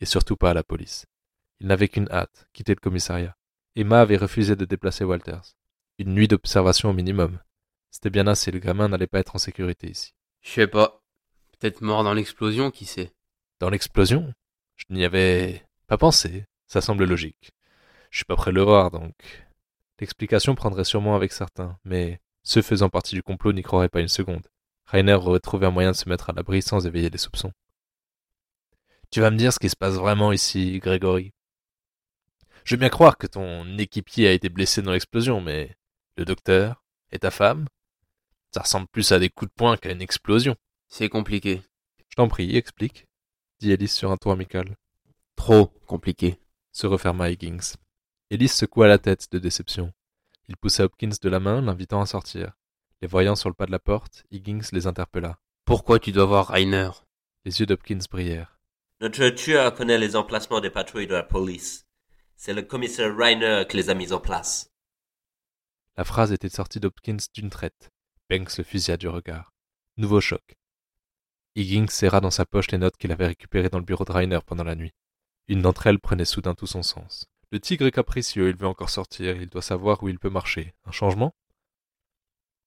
[0.00, 1.06] et surtout pas à la police.
[1.62, 3.36] Il n'avait qu'une hâte, quitter le commissariat.
[3.76, 5.54] Emma avait refusé de déplacer Walters.
[5.98, 7.38] Une nuit d'observation au minimum.
[7.92, 10.12] C'était bien assez, le gamin n'allait pas être en sécurité ici.
[10.40, 11.04] Je sais pas.
[11.52, 13.12] Peut-être mort dans l'explosion, qui sait.
[13.60, 14.34] Dans l'explosion?
[14.74, 16.46] Je n'y avais pas pensé.
[16.66, 17.52] Ça semble logique.
[18.10, 19.14] Je suis pas prêt de le voir, donc.
[20.00, 24.08] L'explication prendrait sûrement avec certains, mais ceux faisant partie du complot n'y croiraient pas une
[24.08, 24.48] seconde.
[24.86, 27.52] Rainer aurait trouvé un moyen de se mettre à l'abri sans éveiller les soupçons.
[29.12, 31.32] Tu vas me dire ce qui se passe vraiment ici, Grégory.
[32.64, 35.76] Je veux bien croire que ton équipier a été blessé dans l'explosion, mais
[36.16, 37.66] le docteur et ta femme
[38.52, 40.56] Ça ressemble plus à des coups de poing qu'à une explosion.
[40.88, 41.62] C'est compliqué.
[42.08, 43.06] Je t'en prie, explique,
[43.60, 44.76] dit Alice sur un ton amical.
[45.36, 46.38] Trop compliqué.
[46.72, 47.76] Se referma Higgins.
[48.30, 49.92] Ellis secoua la tête de déception.
[50.48, 52.52] Il poussa Hopkins de la main, l'invitant à sortir.
[53.00, 55.38] Les voyant sur le pas de la porte, Higgins les interpella.
[55.64, 56.90] Pourquoi tu dois voir Rainer?
[57.44, 58.58] Les yeux d'Hopkins brillèrent.
[59.00, 61.86] Notre tueur connaît les emplacements des patrouilles de la police.
[62.44, 64.68] C'est le commissaire Reiner qui les a mis en place.
[65.96, 67.92] La phrase était sortie d'Hopkins d'une traite.
[68.28, 69.52] Banks le fusilla du regard.
[69.96, 70.56] Nouveau choc.
[71.54, 74.40] Higgins serra dans sa poche les notes qu'il avait récupérées dans le bureau de Reiner
[74.44, 74.90] pendant la nuit.
[75.46, 77.28] Une d'entre elles prenait soudain tout son sens.
[77.52, 80.74] Le tigre est capricieux, il veut encore sortir, il doit savoir où il peut marcher.
[80.84, 81.36] Un changement?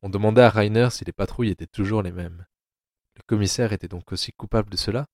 [0.01, 2.45] On demandait à Rainer si les patrouilles étaient toujours les mêmes.
[3.17, 5.05] Le commissaire était donc aussi coupable de cela?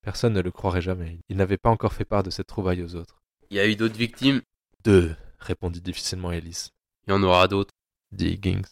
[0.00, 1.20] Personne ne le croirait jamais.
[1.28, 3.17] Il n'avait pas encore fait part de cette trouvaille aux autres.
[3.50, 4.42] Il y a eu d'autres victimes
[4.84, 6.70] Deux, répondit difficilement Ellis.
[7.06, 7.74] Il y en aura d'autres.
[8.12, 8.68] dit Higgins.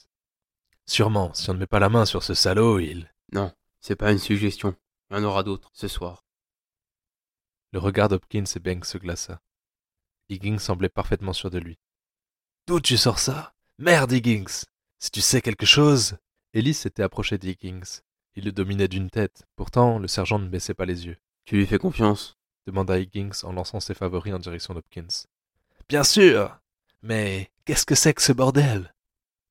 [0.87, 3.11] Sûrement, si on ne met pas la main sur ce salaud, il.
[3.33, 4.77] Non, c'est pas une suggestion.
[5.11, 6.25] Il y en aura d'autres, ce soir.
[7.73, 9.41] Le regard d'Hopkins et Banks se glaça.
[10.29, 11.79] Higgins semblait parfaitement sûr de lui.
[12.67, 13.55] D'où tu sors ça?
[13.79, 14.65] Merde, Higgins
[14.99, 16.19] Si tu sais quelque chose
[16.53, 18.01] Ellis s'était approché d'Higgins.
[18.35, 19.45] Il le dominait d'une tête.
[19.57, 21.17] Pourtant, le sergent ne baissait pas les yeux.
[21.45, 22.36] Tu lui fais confiance?
[22.67, 25.27] Demanda Higgins en lançant ses favoris en direction d'Hopkins.
[25.89, 26.59] Bien sûr
[27.03, 28.93] Mais qu'est-ce que c'est que ce bordel?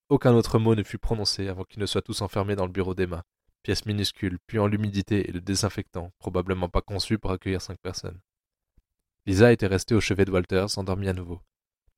[0.10, 2.94] Aucun autre mot ne fut prononcé avant qu'ils ne soient tous enfermés dans le bureau
[2.94, 3.24] d'Emma,
[3.64, 8.20] pièce minuscule, puant l'humidité et le désinfectant, probablement pas conçu pour accueillir cinq personnes.
[9.26, 11.42] Lisa était restée au chevet de Walters, endormie à nouveau.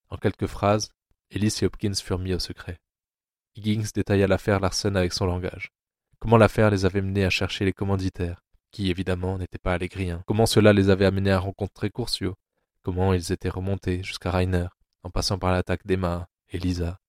[0.10, 0.92] En quelques phrases,
[1.30, 2.80] Ellis et Hopkins furent mis au secret.
[3.56, 5.74] Higgins détailla l'affaire Larson avec son langage.
[6.20, 8.42] Comment l'affaire les avait menés à chercher les commanditaires,
[8.78, 10.22] qui évidemment n'étaient pas allégriens.
[10.28, 12.36] Comment cela les avait amenés à rencontrer Curcio
[12.84, 14.68] Comment ils étaient remontés jusqu'à Rainer,
[15.02, 17.00] en passant par l'attaque d'Emma et Lisa?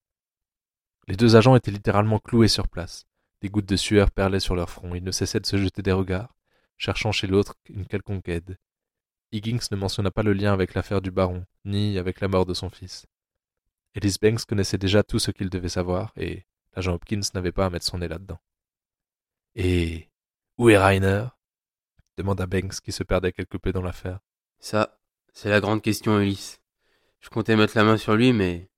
[1.09, 3.05] Les deux agents étaient littéralement cloués sur place.
[3.43, 4.95] Des gouttes de sueur perlaient sur leur front.
[4.95, 6.35] Ils ne cessaient de se jeter des regards,
[6.79, 8.57] cherchant chez l'autre une quelconque aide.
[9.31, 12.55] Higgins ne mentionna pas le lien avec l'affaire du baron, ni avec la mort de
[12.55, 13.05] son fils.
[13.93, 17.71] Ellis Banks connaissait déjà tout ce qu'il devait savoir, et l'agent Hopkins n'avait pas à
[17.71, 18.41] mettre son nez là-dedans.
[19.55, 20.09] Et
[20.57, 21.27] où est Rainer?
[22.19, 24.19] Demanda Banks qui se perdait quelque peu dans l'affaire.
[24.59, 24.99] Ça,
[25.33, 26.61] c'est la grande question, Ulysse.
[27.21, 28.69] Je comptais mettre la main sur lui, mais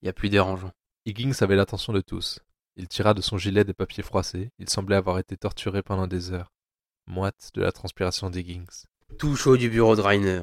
[0.00, 0.72] il y a plus dérangeant.
[1.04, 2.40] Higgins avait l'attention de tous.
[2.76, 4.50] Il tira de son gilet des papiers froissés.
[4.58, 6.52] Il semblait avoir été torturé pendant des heures.
[7.06, 8.86] Moite de la transpiration d'Higgins.
[9.18, 10.42] Tout chaud du bureau de Rainer.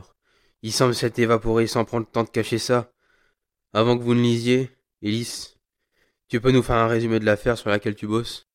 [0.62, 2.92] Il semble s'être évaporé sans prendre le temps de cacher ça.
[3.74, 4.70] Avant que vous ne lisiez,
[5.02, 5.56] Ellis,
[6.28, 8.48] tu peux nous faire un résumé de l'affaire sur laquelle tu bosses?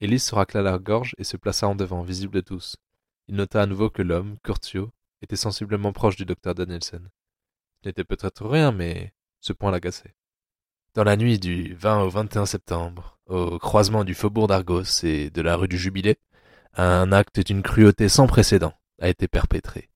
[0.00, 2.76] Ellis se racla la gorge et se plaça en devant, visible de tous.
[3.28, 4.90] Il nota à nouveau que l'homme, Curtio,
[5.22, 7.02] était sensiblement proche du docteur Danielson.
[7.82, 10.14] Ce n'était peut-être rien, mais ce point l'agaçait.
[10.94, 15.40] Dans la nuit du 20 au 21 septembre, au croisement du faubourg d'Argos et de
[15.40, 16.18] la rue du Jubilé,
[16.74, 19.88] un acte d'une cruauté sans précédent a été perpétré.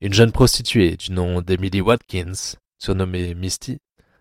[0.00, 3.80] Une jeune prostituée du nom d'Emily Watkins, surnommée Misty,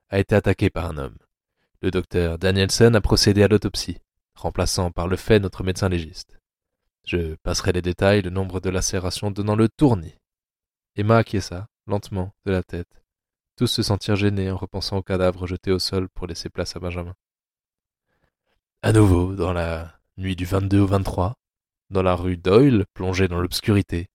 [0.10, 1.17] a été attaquée par un homme.
[1.81, 3.99] Le docteur Danielson a procédé à l'autopsie,
[4.33, 6.37] remplaçant par le fait notre médecin légiste.
[7.07, 10.17] Je passerai les détails, le nombre de lacérations donnant le tournis.
[10.97, 13.01] Emma acquiesça, lentement, de la tête.
[13.55, 16.81] Tous se sentirent gênés en repensant au cadavre jeté au sol pour laisser place à
[16.81, 17.15] Benjamin.
[18.81, 21.35] À nouveau, dans la nuit du 22 au 23,
[21.91, 24.09] dans la rue Doyle, plongée dans l'obscurité,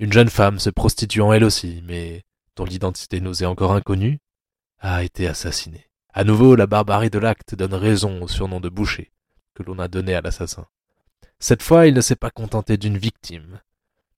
[0.00, 2.24] une jeune femme se prostituant elle aussi, mais
[2.56, 4.18] dont l'identité nous est encore inconnue,
[4.80, 5.86] a été assassinée.
[6.12, 9.12] À nouveau, la barbarie de l'acte donne raison au surnom de boucher
[9.54, 10.66] que l'on a donné à l'assassin.
[11.38, 13.60] Cette fois, il ne s'est pas contenté d'une victime.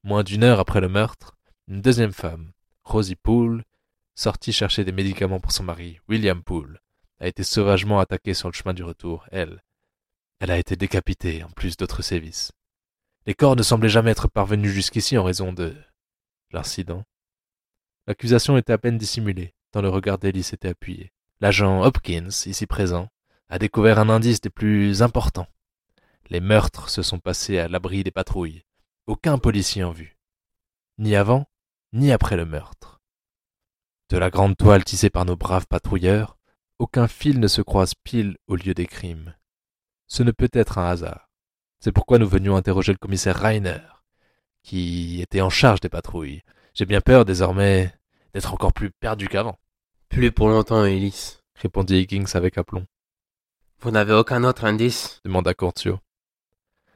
[0.04, 2.52] Moins d'une heure après le meurtre, une deuxième femme,
[2.84, 3.64] Rosie Poole,
[4.14, 6.80] sortie chercher des médicaments pour son mari, William Poole,
[7.20, 9.62] a été sauvagement attaquée sur le chemin du retour, elle.
[10.38, 12.52] Elle a été décapitée, en plus d'autres sévices.
[13.26, 15.76] Les corps ne semblaient jamais être parvenus jusqu'ici en raison de
[16.52, 17.04] l'incident.
[18.06, 21.12] L'accusation était à peine dissimulée, tant le regard d'Ellis était appuyé.
[21.40, 23.08] L'agent Hopkins, ici présent,
[23.48, 25.48] a découvert un indice des plus importants.
[26.30, 28.62] Les meurtres se sont passés à l'abri des patrouilles.
[29.06, 30.18] Aucun policier en vue.
[30.98, 31.46] Ni avant,
[31.94, 33.00] ni après le meurtre.
[34.10, 36.36] De la grande toile tissée par nos braves patrouilleurs,
[36.78, 39.34] aucun fil ne se croise pile au lieu des crimes.
[40.06, 41.30] Ce ne peut être un hasard.
[41.80, 43.80] C'est pourquoi nous venions interroger le commissaire Rainer,
[44.62, 46.42] qui était en charge des patrouilles.
[46.74, 47.94] J'ai bien peur désormais
[48.34, 49.58] d'être encore plus perdu qu'avant.
[50.10, 52.86] Plus pour longtemps, Ellis, répondit Higgins avec aplomb.
[53.80, 56.00] Vous n'avez aucun autre indice demanda Cortio.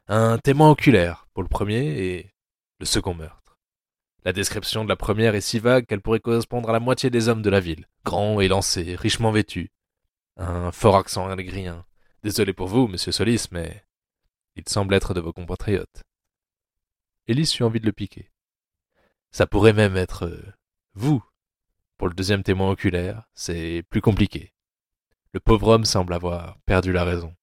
[0.09, 2.35] Un témoin oculaire pour le premier et
[2.81, 3.59] le second meurtre.
[4.25, 7.29] La description de la première est si vague qu'elle pourrait correspondre à la moitié des
[7.29, 9.71] hommes de la ville, grands, élancés, richement vêtus.
[10.37, 11.85] Un fort accent algrien.
[12.23, 13.85] Désolé pour vous, monsieur Solis, mais
[14.57, 16.03] il semble être de vos compatriotes.
[17.27, 18.31] Élise eut envie de le piquer.
[19.31, 20.53] Ça pourrait même être euh,
[20.95, 21.25] vous.
[21.97, 24.53] Pour le deuxième témoin oculaire, c'est plus compliqué.
[25.33, 27.35] Le pauvre homme semble avoir perdu la raison.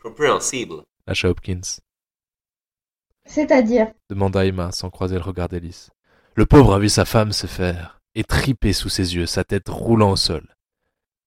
[0.00, 0.84] Compréhensible.
[1.06, 1.80] Lâcha Hopkins.
[3.26, 5.88] C'est-à-dire demanda Emma sans croiser le regard d'Ellis.
[6.34, 10.12] Le pauvre a vu sa femme se faire étriper sous ses yeux, sa tête roulant
[10.12, 10.56] au sol.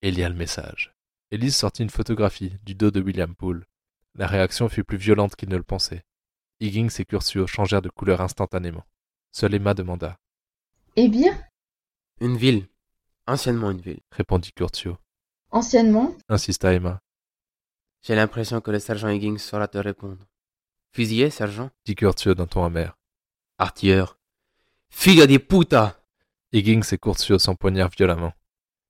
[0.02, 0.96] Et il y a le message.
[1.30, 3.66] Ellis sortit une photographie du dos de William Poole.
[4.16, 6.04] La réaction fut plus violente qu'il ne le pensait.
[6.60, 8.84] Higgins et Curcio changèrent de couleur instantanément.
[9.32, 10.18] Seule Emma demanda.
[10.96, 11.38] Et bien?
[12.20, 12.68] Une ville.
[13.28, 14.02] Anciennement une ville.
[14.12, 14.98] Répondit Curcio.
[15.52, 16.16] Anciennement?
[16.28, 17.00] Insista Emma.
[18.02, 20.26] J'ai l'impression que le sergent Higgins saura te répondre.
[20.92, 22.98] Fusillé, sergent Dit Curcio d'un ton amer.
[23.58, 24.18] Artilleur.
[24.90, 26.02] Figa di puta
[26.52, 28.34] Higgins et Curcio s'empoignèrent violemment.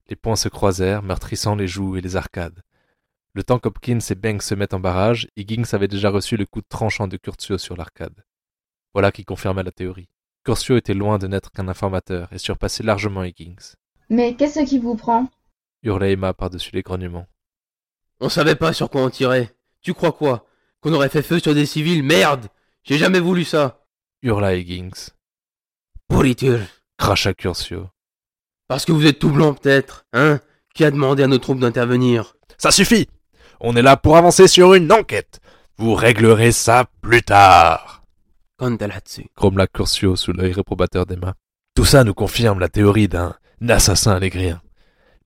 [0.07, 2.63] Les poings se croisèrent, meurtrissant les joues et les arcades.
[3.33, 6.61] Le temps qu'Hopkins et Banks se mettent en barrage, Higgins avait déjà reçu le coup
[6.61, 8.23] de tranchant de Curcio sur l'arcade.
[8.93, 10.09] Voilà qui confirma la théorie.
[10.45, 13.75] Curcio était loin de n'être qu'un informateur et surpassait largement Higgins.
[14.09, 15.29] Mais qu'est-ce qui vous prend?
[15.83, 17.27] Hurla Emma par-dessus les grognements.
[18.21, 19.53] On savait pas sur quoi on tirait.
[19.81, 20.48] Tu crois quoi?
[20.81, 22.47] Qu'on aurait fait feu sur des civils Merde
[22.83, 23.85] J'ai jamais voulu ça
[24.21, 25.11] Hurla Higgins.
[26.07, 26.59] Pourriture
[26.97, 27.87] Cracha Curcio.
[28.67, 30.39] Parce que vous êtes tout blanc peut-être, hein?
[30.73, 32.35] Qui a demandé à nos troupes d'intervenir?
[32.57, 33.07] Ça suffit
[33.59, 35.39] On est là pour avancer sur une enquête.
[35.77, 38.03] Vous réglerez ça plus tard.
[38.59, 39.27] Là-dessus.
[39.37, 41.33] grommela Curcio sous l'œil réprobateur d'Emma.
[41.75, 43.35] Tout ça nous confirme la théorie d'un
[43.67, 44.61] assassin allégrien.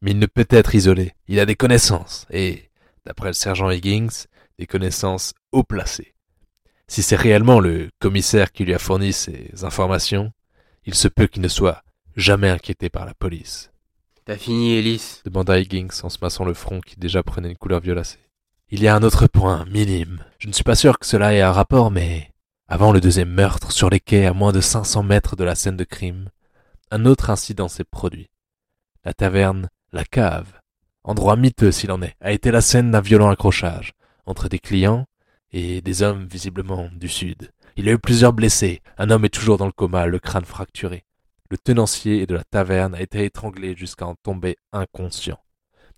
[0.02, 1.14] Mais il ne peut être isolé.
[1.28, 2.70] Il a des connaissances, et,
[3.06, 4.28] d'après le sergent Higgins,
[4.60, 6.14] des connaissances haut placées.
[6.88, 10.32] Si c'est réellement le commissaire qui lui a fourni ces informations,
[10.86, 11.84] il se peut qu'il ne soit
[12.16, 13.72] jamais inquiété par la police.
[14.26, 17.82] T'as fini, Ellis demanda Higgins en se massant le front qui déjà prenait une couleur
[17.82, 18.20] violacée.
[18.70, 20.24] Il y a un autre point, minime.
[20.40, 22.32] Je ne suis pas sûr que cela ait un rapport, mais
[22.68, 25.78] avant le deuxième meurtre sur les quais à moins de 500 mètres de la scène
[25.78, 26.30] de crime,
[26.90, 28.30] un autre incident s'est produit.
[29.04, 30.60] La taverne, la cave,
[31.04, 33.94] endroit miteux s'il en est, a été la scène d'un violent accrochage
[34.26, 35.06] entre des clients
[35.52, 37.52] et des hommes visiblement du sud.
[37.76, 38.82] Il y a eu plusieurs blessés.
[38.98, 41.06] Un homme est toujours dans le coma, le crâne fracturé.
[41.50, 45.40] Le tenancier de la taverne a été étranglé jusqu'à en tomber inconscient.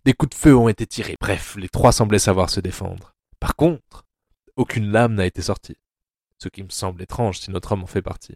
[0.04, 1.16] Des coups de feu ont été tirés.
[1.20, 3.16] Bref, les trois semblaient savoir se défendre.
[3.40, 4.06] Par contre,
[4.56, 5.78] aucune lame n'a été sortie.
[6.38, 8.36] Ce qui me semble étrange si notre homme en fait partie.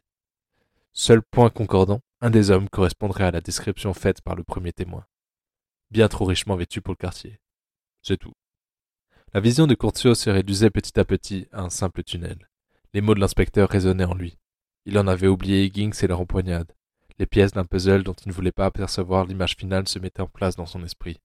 [0.94, 5.06] Seul point concordant, un des hommes correspondrait à la description faite par le premier témoin.
[5.92, 7.40] Bien trop richement vêtu pour le quartier.
[8.02, 8.34] C'est tout.
[9.32, 12.50] La vision de Curtio se réduisait petit à petit à un simple tunnel.
[12.96, 14.40] Les mots de l'inspecteur résonnaient en lui.
[14.86, 16.74] Il en avait oublié Higgins et leur empoignade.
[17.20, 20.28] Les pièces d'un puzzle dont il ne voulait pas apercevoir l'image finale se mettaient en
[20.28, 21.20] place dans son esprit.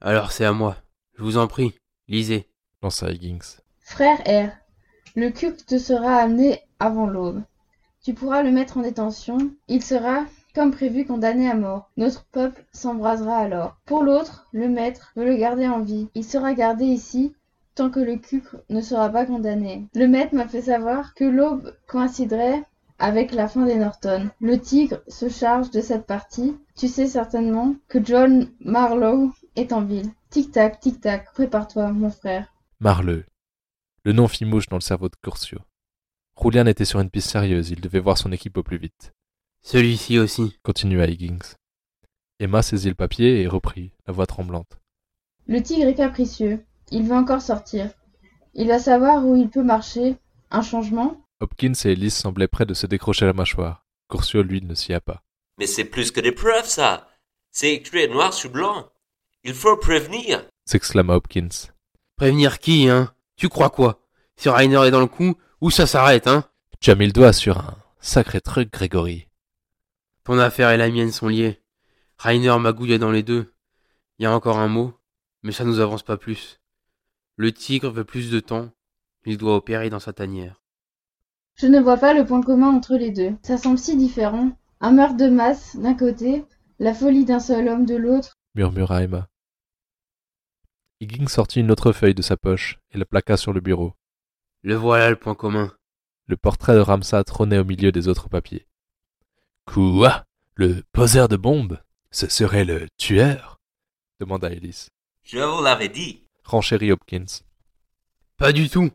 [0.00, 0.76] Alors c'est à moi.
[1.18, 1.74] Je vous en prie,
[2.06, 2.48] lisez.
[2.82, 3.58] Lança Higgins.
[3.80, 4.52] Frère R,
[5.16, 7.42] le cube te sera amené avant l'aube.
[8.04, 9.50] Tu pourras le mettre en détention.
[9.66, 10.24] Il sera,
[10.56, 11.90] comme prévu, condamné à mort.
[11.98, 13.76] Notre peuple s'embrasera alors.
[13.84, 16.08] Pour l'autre, le maître veut le garder en vie.
[16.14, 17.34] Il sera gardé ici
[17.74, 19.86] tant que le cucre ne sera pas condamné.
[19.94, 22.64] Le maître m'a fait savoir que l'aube coïnciderait
[22.98, 24.30] avec la fin des Norton.
[24.40, 26.56] Le tigre se charge de cette partie.
[26.74, 30.10] Tu sais certainement que John Marlowe est en ville.
[30.30, 32.50] Tic-tac, tic-tac, prépare-toi, mon frère.
[32.80, 33.26] Marleux.
[34.04, 35.58] Le nom fit mouche dans le cerveau de Curcio.
[36.34, 39.12] Roulian était sur une piste sérieuse, il devait voir son équipe au plus vite.
[39.66, 40.56] Celui-ci aussi.
[40.62, 41.56] Continua Higgins.
[42.38, 44.78] Emma saisit le papier et reprit, la voix tremblante.
[45.48, 46.64] Le tigre est capricieux.
[46.92, 47.90] Il veut encore sortir.
[48.54, 50.14] Il va savoir où il peut marcher.
[50.52, 51.20] Un changement?
[51.40, 53.84] Hopkins et Ellis semblaient près de se décrocher la mâchoire.
[54.08, 55.24] Curcio, lui, ne s'y a pas.
[55.58, 57.08] Mais c'est plus que des preuves, ça.
[57.50, 58.88] C'est écrit noir sur blanc.
[59.42, 60.46] Il faut prévenir.
[60.64, 61.72] s'exclama Hopkins.
[62.14, 63.12] Prévenir qui, hein?
[63.36, 64.00] Tu crois quoi?
[64.36, 66.44] Si Rainer est dans le coup, où ça s'arrête, hein?
[66.78, 69.25] Tu as mis le doigt sur un sacré truc, Grégory.
[70.26, 71.62] Ton affaire et la mienne sont liées.
[72.18, 73.54] Rainer magouille dans les deux.
[74.18, 74.92] Il y a encore un mot,
[75.44, 76.60] mais ça nous avance pas plus.
[77.36, 78.72] Le tigre veut plus de temps.
[79.24, 80.64] Il doit opérer dans sa tanière.
[81.54, 83.36] Je ne vois pas le point commun entre les deux.
[83.44, 84.50] Ça semble si différent.
[84.80, 86.44] Un meurtre de masse d'un côté,
[86.80, 88.34] la folie d'un seul homme de l'autre.
[88.56, 89.28] murmura Emma.
[91.00, 93.92] Higgins sortit une autre feuille de sa poche et la plaqua sur le bureau.
[94.62, 95.72] Le voilà le point commun.
[96.26, 98.65] Le portrait de Ramsa trônait au milieu des autres papiers.
[99.66, 100.24] Quoi?
[100.54, 101.78] Le poseur de bombes?
[102.10, 103.60] Ce serait le tueur?
[104.20, 104.86] demanda Ellis.
[105.22, 106.22] Je vous l'avais dit.
[106.44, 107.42] Renchérit Hopkins.
[108.38, 108.90] Pas du tout.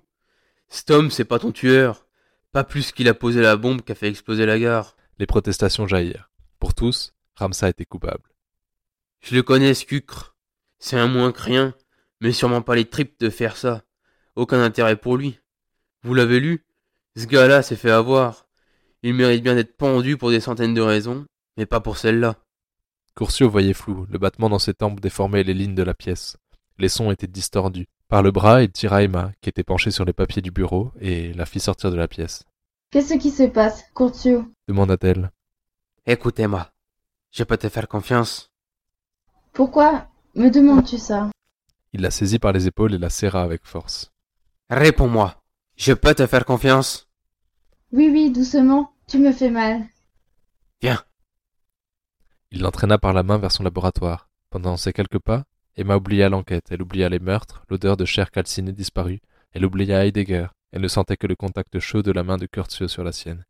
[0.70, 2.08] Stom, c'est pas ton tueur.
[2.52, 4.96] Pas plus qu'il a posé la bombe qu'a fait exploser la gare.
[5.20, 6.30] Les protestations jaillirent.
[6.60, 8.30] Pour tous, Ramsa était coupable.
[9.20, 10.36] Je le connais, ce cucre.
[10.80, 11.76] C'est un moins que rien,
[12.22, 13.84] mais sûrement pas les tripes de faire ça.
[14.36, 15.40] Aucun intérêt pour lui.
[16.04, 16.66] Vous l'avez lu?
[17.16, 18.48] Ce gars-là s'est fait avoir.
[19.04, 21.26] Il mérite bien d'être pendu pour des centaines de raisons,
[21.58, 22.36] mais pas pour celle-là.
[23.16, 26.38] Curcio voyait flou, le battement dans ses tempes déformait les lignes de la pièce.
[26.78, 27.88] Les sons étaient distordus.
[28.08, 31.34] Par le bras, il tira Emma, qui était penchée sur les papiers du bureau, et
[31.34, 32.44] la fit sortir de la pièce.
[32.92, 35.32] Qu'est-ce qui se passe, Curtio demanda-t-elle.
[36.06, 36.72] Écoute, Emma.
[37.32, 38.52] Je peux te faire confiance.
[39.54, 41.30] Pourquoi me demandes-tu ça?
[41.94, 44.12] Il la saisit par les épaules et la serra avec force.
[44.70, 45.42] Réponds-moi.
[45.76, 47.10] Je peux te faire confiance?
[47.92, 48.91] Oui, oui, doucement.
[49.12, 49.90] Tu me fais mal.
[50.82, 51.04] Viens.
[52.50, 54.30] Il l'entraîna par la main vers son laboratoire.
[54.50, 55.44] Pendant ces quelques pas,
[55.76, 59.20] Emma oublia l'enquête, elle oublia les meurtres, l'odeur de chair calcinée disparue,
[59.52, 62.88] elle oublia Heidegger, elle ne sentait que le contact chaud de la main de Curtio
[62.88, 63.44] sur la sienne.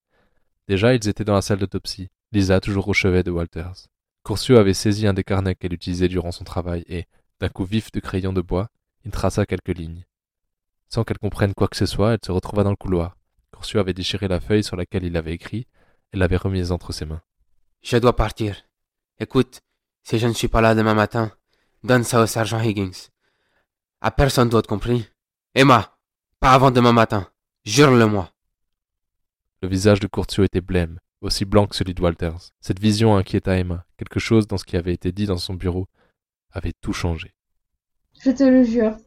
[0.67, 3.85] Déjà, ils étaient dans la salle d'autopsie, Lisa toujours au chevet de Walters.
[4.25, 7.05] Curtio avait saisi un des carnets qu'elle utilisait durant son travail et,
[7.39, 8.69] d'un coup vif de crayon de bois,
[9.05, 10.05] il traça quelques lignes.
[10.89, 13.15] Sans qu'elle comprenne quoi que ce soit, elle se retrouva dans le couloir.
[13.75, 15.67] Avait déchiré la feuille sur laquelle il avait écrit
[16.13, 17.21] et l'avait remise entre ses mains.
[17.81, 18.63] Je dois partir.
[19.19, 19.61] Écoute,
[20.03, 21.31] si je ne suis pas là demain matin,
[21.83, 23.09] donne ça au sergent Higgins.
[24.01, 25.07] À personne d'autre, compris
[25.55, 25.97] Emma,
[26.39, 27.27] pas avant demain matin.
[27.65, 28.31] Jure-le-moi.
[29.61, 32.51] Le visage de Curtio était blême, aussi blanc que celui de Walters.
[32.59, 33.85] Cette vision inquiéta Emma.
[33.97, 35.87] Quelque chose dans ce qui avait été dit dans son bureau
[36.51, 37.33] avait tout changé.
[38.23, 38.97] Je te le jure.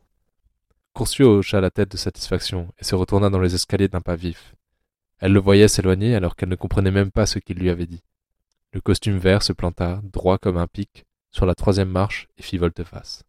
[0.94, 4.54] Curtio hocha la tête de satisfaction et se retourna dans les escaliers d'un pas vif.
[5.18, 8.04] Elle le voyait s'éloigner alors qu'elle ne comprenait même pas ce qu'il lui avait dit.
[8.72, 12.58] Le costume vert se planta, droit comme un pic, sur la troisième marche et fit
[12.58, 13.24] volte-face.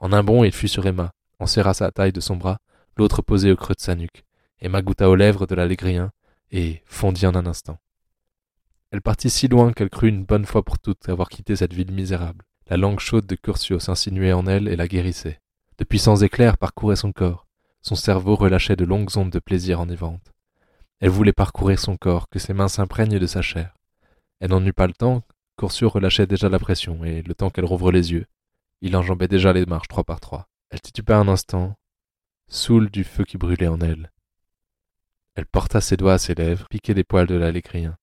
[0.00, 2.58] En un bond, il fut sur Emma, en serra sa taille de son bras,
[2.98, 4.24] l'autre posée au creux de sa nuque.
[4.60, 6.12] Emma goûta aux lèvres de l'allégrien
[6.50, 7.78] et fondit en un instant.
[8.90, 11.92] Elle partit si loin qu'elle crut une bonne fois pour toutes avoir quitté cette ville
[11.92, 12.44] misérable.
[12.68, 15.40] La langue chaude de Curcio s'insinuait en elle et la guérissait.
[15.78, 17.46] De puissants éclairs parcouraient son corps.
[17.82, 20.32] Son cerveau relâchait de longues ondes de plaisir enivrante.
[21.00, 23.74] Elle voulait parcourir son corps, que ses mains s'imprègnent de sa chair.
[24.40, 25.22] Elle n'en eut pas le temps,
[25.56, 28.26] Curcio relâchait déjà la pression, et le temps qu'elle rouvre les yeux,
[28.80, 30.48] il enjambait déjà les marches trois par trois.
[30.70, 31.76] Elle tituba un instant,
[32.48, 34.10] saoule du feu qui brûlait en elle.
[35.34, 37.96] Elle porta ses doigts à ses lèvres, piquait les poils de l'alécrien.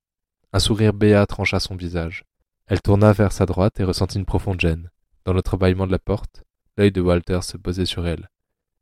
[0.53, 2.23] Un sourire béat trancha son visage.
[2.67, 4.89] Elle tourna vers sa droite et ressentit une profonde gêne.
[5.25, 6.44] Dans l'entrebâillement de la porte,
[6.77, 8.29] l'œil de Walter se posait sur elle.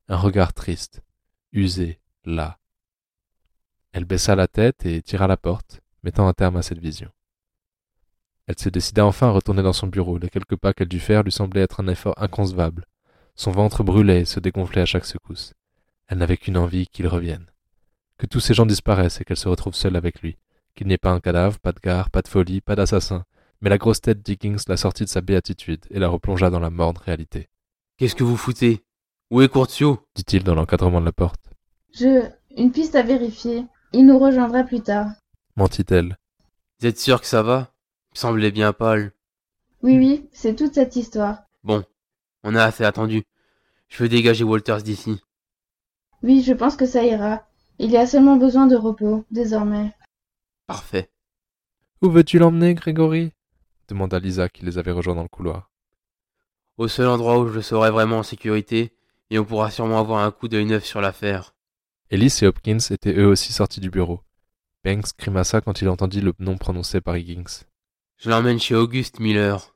[0.07, 1.01] Un regard triste,
[1.51, 2.57] usé, las.
[3.91, 7.11] Elle baissa la tête et tira la porte, mettant un terme à cette vision.
[8.47, 10.17] Elle se décida enfin à retourner dans son bureau.
[10.17, 12.85] Les quelques pas qu'elle dut faire lui semblaient être un effort inconcevable.
[13.35, 15.53] Son ventre brûlait et se dégonflait à chaque secousse.
[16.07, 17.45] Elle n'avait qu'une envie qu'il revienne.
[18.17, 20.37] Que tous ces gens disparaissent et qu'elle se retrouve seule avec lui.
[20.75, 23.23] Qu'il n'y ait pas un cadavre, pas de gare, pas de folie, pas d'assassin.
[23.61, 26.69] Mais la grosse tête d'Higgins la sortit de sa béatitude et la replongea dans la
[26.69, 27.47] morne réalité.
[28.03, 28.83] Qu'est-ce que vous foutez?
[29.31, 31.49] Où est Courtio dit-il dans l'encadrement de la porte.
[31.93, 32.29] Je.
[32.57, 33.63] Une piste à vérifier.
[33.93, 35.07] Il nous rejoindra plus tard.
[35.55, 36.17] Mentit-elle.
[36.81, 37.71] Vous êtes sûr que ça va?
[38.09, 39.13] Il me semblait bien pâle.
[39.83, 41.43] Oui, oui, c'est toute cette histoire.
[41.63, 41.85] Bon,
[42.43, 43.23] on a assez attendu.
[43.87, 45.21] Je veux dégager Walters d'ici.
[46.23, 47.47] Oui, je pense que ça ira.
[47.79, 49.93] Il y a seulement besoin de repos, désormais.
[50.67, 51.09] Parfait.
[52.01, 53.31] Où veux-tu l'emmener, Grégory?
[53.87, 55.72] demanda Lisa qui les avait rejoints dans le couloir.
[56.77, 58.93] Au seul endroit où je serai vraiment en sécurité,
[59.29, 61.55] et on pourra sûrement avoir un coup d'œil neuf sur l'affaire.
[62.09, 64.21] Ellis et Hopkins étaient eux aussi sortis du bureau.
[64.83, 67.63] Banks grimaça quand il entendit le nom prononcé par Higgins.
[68.17, 69.75] Je l'emmène chez Auguste Miller.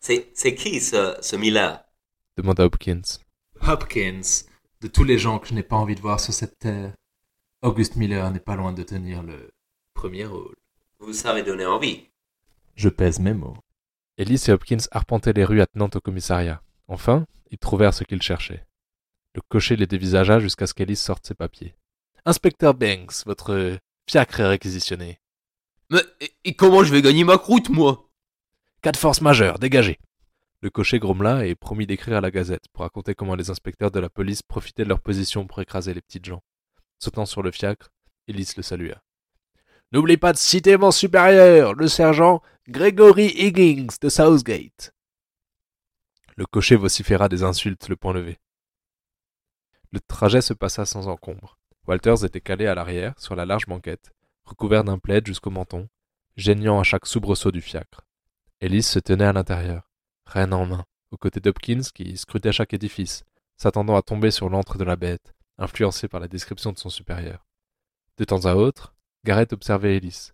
[0.00, 1.84] C'est, c'est qui ce, ce Miller?
[2.36, 3.02] demanda Hopkins.
[3.60, 4.44] Hopkins,
[4.80, 6.94] de tous les gens que je n'ai pas envie de voir sur cette terre,
[7.62, 9.52] August Miller n'est pas loin de tenir le
[9.94, 10.56] premier rôle.
[10.98, 12.08] Vous savez donner envie.
[12.74, 13.56] Je pèse mes mots.
[14.22, 16.62] Ellis et Hopkins arpentaient les rues attenantes au commissariat.
[16.86, 18.64] Enfin, ils trouvèrent ce qu'ils cherchaient.
[19.34, 21.74] Le cocher les dévisagea jusqu'à ce qu'Ellis sorte ses papiers.
[22.24, 25.20] Inspecteur Banks, votre fiacre est réquisitionné.
[25.90, 26.02] Mais
[26.44, 28.10] et, comment je vais gagner ma croûte, moi?
[28.80, 29.98] Cas de force majeure, dégagez.
[30.60, 33.98] Le cocher grommela et promit d'écrire à la Gazette pour raconter comment les inspecteurs de
[33.98, 36.44] la police profitaient de leur position pour écraser les petites gens.
[37.00, 37.90] Sautant sur le fiacre,
[38.28, 39.02] Ellis le salua.
[39.90, 44.94] N'oublie pas de citer mon supérieur, le sergent Gregory Higgins de Southgate.
[46.36, 48.38] Le cocher vociféra des insultes le point levé.
[49.90, 51.58] Le trajet se passa sans encombre.
[51.88, 54.12] Walters était calé à l'arrière, sur la large banquette,
[54.44, 55.88] recouvert d'un plaid jusqu'au menton,
[56.36, 58.06] geignant à chaque soubresaut du fiacre.
[58.60, 59.90] Ellis se tenait à l'intérieur,
[60.24, 63.24] reine en main, aux côtés d'Hopkins qui scrutait chaque édifice,
[63.56, 67.44] s'attendant à tomber sur l'antre de la bête, influencé par la description de son supérieur.
[68.18, 68.94] De temps à autre,
[69.24, 70.30] Garrett observait Ellis.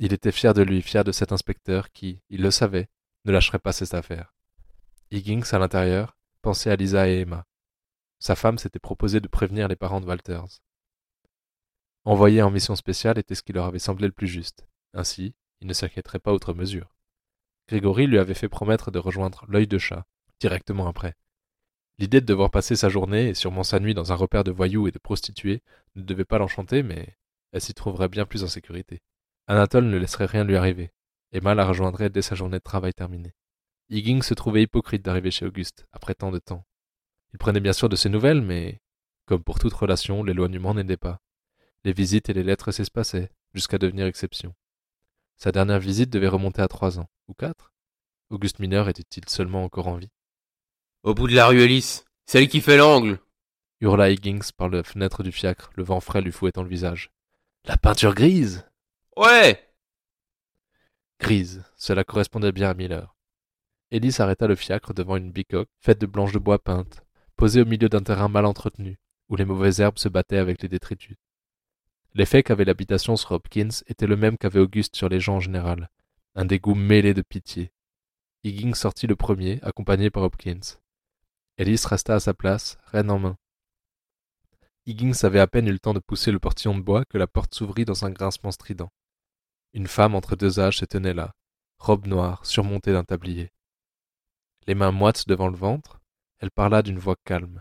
[0.00, 2.88] Il était fier de lui, fier de cet inspecteur qui, il le savait,
[3.24, 4.32] ne lâcherait pas ses affaires.
[5.10, 7.44] Higgins, à l'intérieur, pensait à Lisa et Emma.
[8.20, 10.60] Sa femme s'était proposé de prévenir les parents de Walters.
[12.04, 14.68] Envoyer en mission spéciale était ce qui leur avait semblé le plus juste.
[14.94, 16.94] Ainsi, il ne s'inquiéterait pas outre mesure.
[17.66, 20.06] Grégory lui avait fait promettre de rejoindre l'œil de chat,
[20.38, 21.16] directement après.
[21.98, 24.86] L'idée de devoir passer sa journée et sûrement sa nuit dans un repère de voyous
[24.86, 25.60] et de prostituées
[25.96, 27.16] ne devait pas l'enchanter, mais
[27.50, 29.02] elle s'y trouverait bien plus en sécurité.
[29.50, 30.92] Anatole ne laisserait rien lui arriver.
[31.32, 33.34] Emma la rejoindrait dès sa journée de travail terminée.
[33.88, 36.66] Higgins se trouvait hypocrite d'arriver chez Auguste, après tant de temps.
[37.32, 38.82] Il prenait bien sûr de ses nouvelles, mais,
[39.24, 41.22] comme pour toute relation, l'éloignement n'aidait pas.
[41.84, 44.54] Les visites et les lettres s'espaçaient, jusqu'à devenir exception.
[45.38, 47.72] Sa dernière visite devait remonter à trois ans, ou quatre.
[48.28, 50.10] Auguste Mineur était-il seulement encore en vie?
[51.04, 53.18] Au bout de la rue Ellis, celle qui fait l'angle.
[53.80, 57.10] hurla Higgins par la fenêtre du fiacre, le vent frais lui fouettant le visage.
[57.64, 58.67] La peinture grise
[59.18, 59.68] Ouais
[61.18, 63.16] Grise, cela correspondait bien à Miller.
[63.90, 67.04] Ellis arrêta le fiacre devant une bicoque faite de blanches de bois peintes,
[67.34, 70.68] posée au milieu d'un terrain mal entretenu, où les mauvaises herbes se battaient avec les
[70.68, 71.16] détritus.
[72.14, 75.90] L'effet qu'avait l'habitation sur Hopkins était le même qu'avait Auguste sur les gens en général,
[76.36, 77.72] un dégoût mêlé de pitié.
[78.44, 80.78] Higgins sortit le premier, accompagné par Hopkins.
[81.56, 83.36] Ellis resta à sa place, reine en main.
[84.86, 87.26] Higgins avait à peine eu le temps de pousser le portillon de bois que la
[87.26, 88.92] porte s'ouvrit dans un grincement strident.
[89.74, 91.34] Une femme entre deux âges se tenait là,
[91.78, 93.52] robe noire, surmontée d'un tablier.
[94.66, 96.00] Les mains moites devant le ventre,
[96.38, 97.60] elle parla d'une voix calme.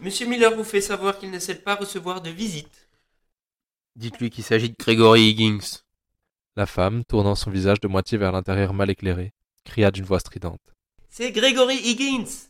[0.00, 2.88] Monsieur Miller vous fait savoir qu'il ne cède pas recevoir de visite.
[3.96, 5.82] Dites-lui qu'il s'agit de Gregory Higgins.
[6.56, 9.32] La femme, tournant son visage de moitié vers l'intérieur mal éclairé,
[9.64, 10.74] cria d'une voix stridente.
[11.08, 12.48] C'est Gregory Higgins.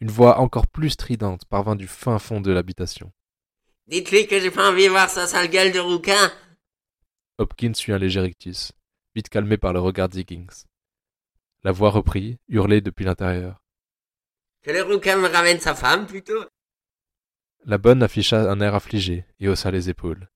[0.00, 3.12] Une voix encore plus stridente parvint du fin fond de l'habitation.
[3.86, 6.32] Dites-lui que j'ai pas envie de voir sa sale gueule de rouquin.
[7.42, 8.70] Hopkins eut un léger rictus,
[9.16, 10.46] vite calmé par le regard d'Higgins.
[11.64, 13.64] La voix reprit, hurlée depuis l'intérieur.
[14.62, 16.44] Que le rouquin me ramène sa femme, plutôt?
[17.64, 20.30] La bonne afficha un air affligé et haussa les épaules.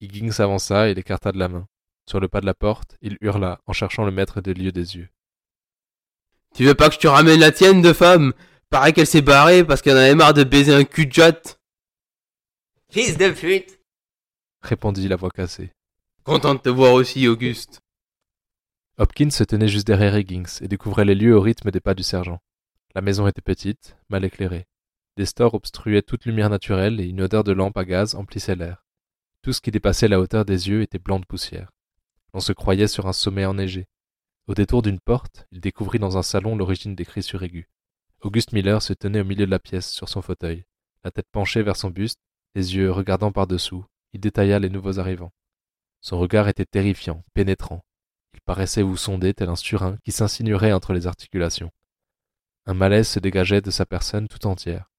[0.00, 1.66] Higgins avança et l'écarta de la main.
[2.08, 4.96] Sur le pas de la porte, il hurla en cherchant le maître des lieux des
[4.96, 5.08] yeux.
[6.54, 8.34] Tu veux pas que je te ramène la tienne de femme?
[8.68, 11.60] Paraît qu'elle s'est barrée parce qu'elle en avait marre de baiser un cul de jatte.
[12.88, 13.80] Fils de pute.
[14.62, 15.72] répondit la voix cassée.
[16.22, 17.80] Content de te voir aussi, Auguste.
[18.98, 22.02] Hopkins se tenait juste derrière Higgins et découvrait les lieux au rythme des pas du
[22.02, 22.40] sergent.
[22.94, 24.66] La maison était petite, mal éclairée.
[25.16, 28.84] Des stores obstruaient toute lumière naturelle et une odeur de lampe à gaz emplissait l'air.
[29.40, 31.70] Tout ce qui dépassait la hauteur des yeux était blanc de poussière.
[32.34, 33.88] On se croyait sur un sommet enneigé.
[34.46, 37.66] Au détour d'une porte, il découvrit dans un salon l'origine des cris suraigus.
[38.20, 40.66] Auguste Miller se tenait au milieu de la pièce, sur son fauteuil,
[41.02, 42.20] la tête penchée vers son buste,
[42.54, 43.86] les yeux regardant par-dessous.
[44.12, 45.32] Il détailla les nouveaux arrivants.
[46.00, 47.84] Son regard était terrifiant, pénétrant.
[48.34, 51.70] Il paraissait vous sonder tel un surin qui s'insinuerait entre les articulations.
[52.66, 54.90] Un malaise se dégageait de sa personne tout entière.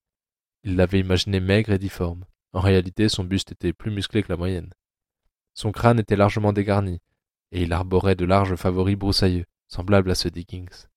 [0.63, 2.25] Il l'avait imaginé maigre et difforme.
[2.53, 4.73] En réalité, son buste était plus musclé que la moyenne.
[5.53, 7.01] Son crâne était largement dégarni,
[7.51, 10.87] et il arborait de larges favoris broussailleux, semblables à ceux d'Higgins.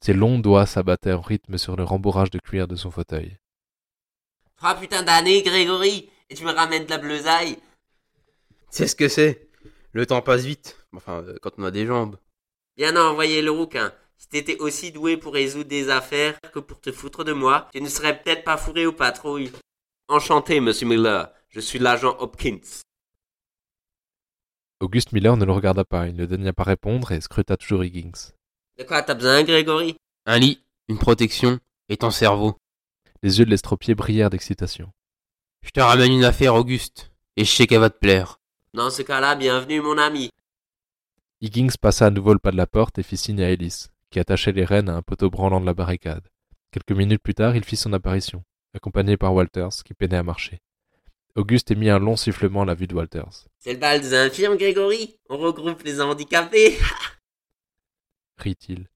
[0.00, 3.38] Ses longs doigts s'abattaient en rythme sur le rembourrage de cuir de son fauteuil.
[4.56, 7.58] Trois putains d'années, Grégory, et tu me ramènes de la bleusaille.
[8.70, 9.48] C'est ce que c'est.
[9.92, 10.78] Le temps passe vite.
[10.94, 12.16] Enfin, euh, quand on a des jambes.
[12.76, 13.92] Bien envoyé le rouquin.
[14.16, 17.80] Si t'étais aussi doué pour résoudre des affaires que pour te foutre de moi, tu
[17.80, 19.50] ne serais peut-être pas fourré aux patrouilles.
[20.08, 21.32] Enchanté, monsieur Miller.
[21.48, 22.82] Je suis l'agent Hopkins.
[24.80, 28.32] Auguste Miller ne le regarda pas, il ne daigna pas répondre et scruta toujours Higgins.
[28.78, 29.96] De quoi t'as besoin, Grégory?
[30.26, 31.58] Un lit, une protection
[31.88, 32.56] et ton cerveau.
[33.22, 34.90] Les yeux de l'estropié brillèrent d'excitation.
[35.62, 38.39] Je te ramène une affaire, Auguste, et je sais qu'elle va te plaire.
[38.72, 40.30] Dans ce cas-là, bienvenue, mon ami.
[41.40, 44.20] Higgins passa à nouveau le pas de la porte et fit signe à Ellis, qui
[44.20, 46.28] attachait les rênes à un poteau branlant de la barricade.
[46.70, 50.60] Quelques minutes plus tard, il fit son apparition, accompagné par Walters, qui peinait à marcher.
[51.34, 53.48] Auguste émit un long sifflement à la vue de Walters.
[53.58, 55.18] C'est le bal des infirmes, Grégory?
[55.28, 56.78] On regroupe les handicapés
[58.38, 58.88] rit-il.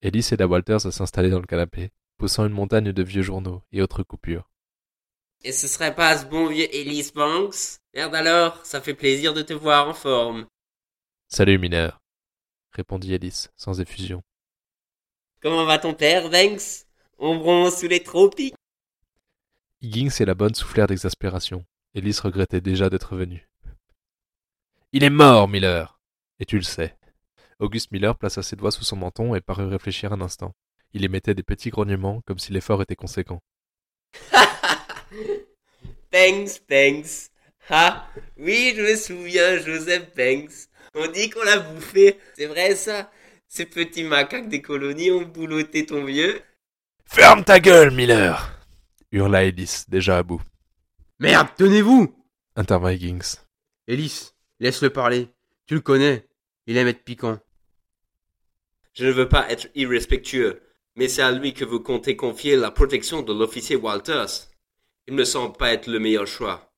[0.00, 3.82] Ellis aida Walters à s'installer dans le canapé, poussant une montagne de vieux journaux et
[3.82, 4.50] autres coupures.
[5.46, 7.78] Et ce serait pas ce bon vieux Ellis Banks?
[7.94, 10.44] Merde alors, ça fait plaisir de te voir en forme.
[11.28, 12.00] Salut, mineur,
[12.72, 14.24] répondit Ellis, sans effusion.
[15.40, 16.84] Comment va ton père, Banks?
[17.20, 18.56] On bronze sous les tropiques
[19.80, 21.64] Higgins et la bonne soufflèrent d'exaspération.
[21.94, 23.48] Ellis regrettait déjà d'être venu.
[24.90, 26.00] Il est mort, Miller
[26.40, 26.96] Et tu le sais.
[27.60, 30.56] Auguste Miller plaça ses doigts sous son menton et parut réfléchir un instant.
[30.92, 33.40] Il émettait des petits grognements comme si l'effort était conséquent.
[36.12, 37.30] Banks, Banks.
[37.68, 38.08] Ah,
[38.38, 40.68] oui, je me souviens, Joseph Banks.
[40.94, 42.18] On dit qu'on l'a bouffé.
[42.36, 43.10] C'est vrai ça
[43.48, 46.40] Ces petits macaques des colonies ont boulotté ton vieux
[47.06, 48.56] Ferme ta gueule, Miller
[49.16, 50.42] hurla Ellis, déjà à bout.
[51.18, 52.14] Merde, tenez-vous
[52.54, 53.38] intervint Higgins.
[53.86, 55.28] Ellis, laisse-le parler.
[55.66, 56.26] Tu le connais.
[56.66, 57.38] Il aime être piquant.
[58.92, 60.62] Je ne veux pas être irrespectueux,
[60.96, 64.48] mais c'est à lui que vous comptez confier la protection de l'officier Walters.
[65.08, 66.72] Il me semble pas être le meilleur choix.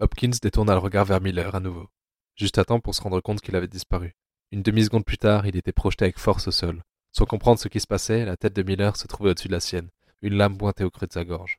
[0.00, 1.88] Hopkins détourna le regard vers Miller à nouveau,
[2.34, 4.14] juste à temps pour se rendre compte qu'il avait disparu.
[4.52, 6.82] Une demi-seconde plus tard, il était projeté avec force au sol.
[7.12, 9.60] Sans comprendre ce qui se passait, la tête de Miller se trouvait au-dessus de la
[9.60, 9.88] sienne,
[10.20, 11.58] une lame pointée au creux de sa gorge.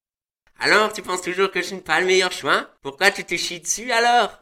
[0.60, 2.70] Alors, tu penses toujours que je suis pas le meilleur choix?
[2.84, 4.40] Pourquoi tu te chies dessus alors?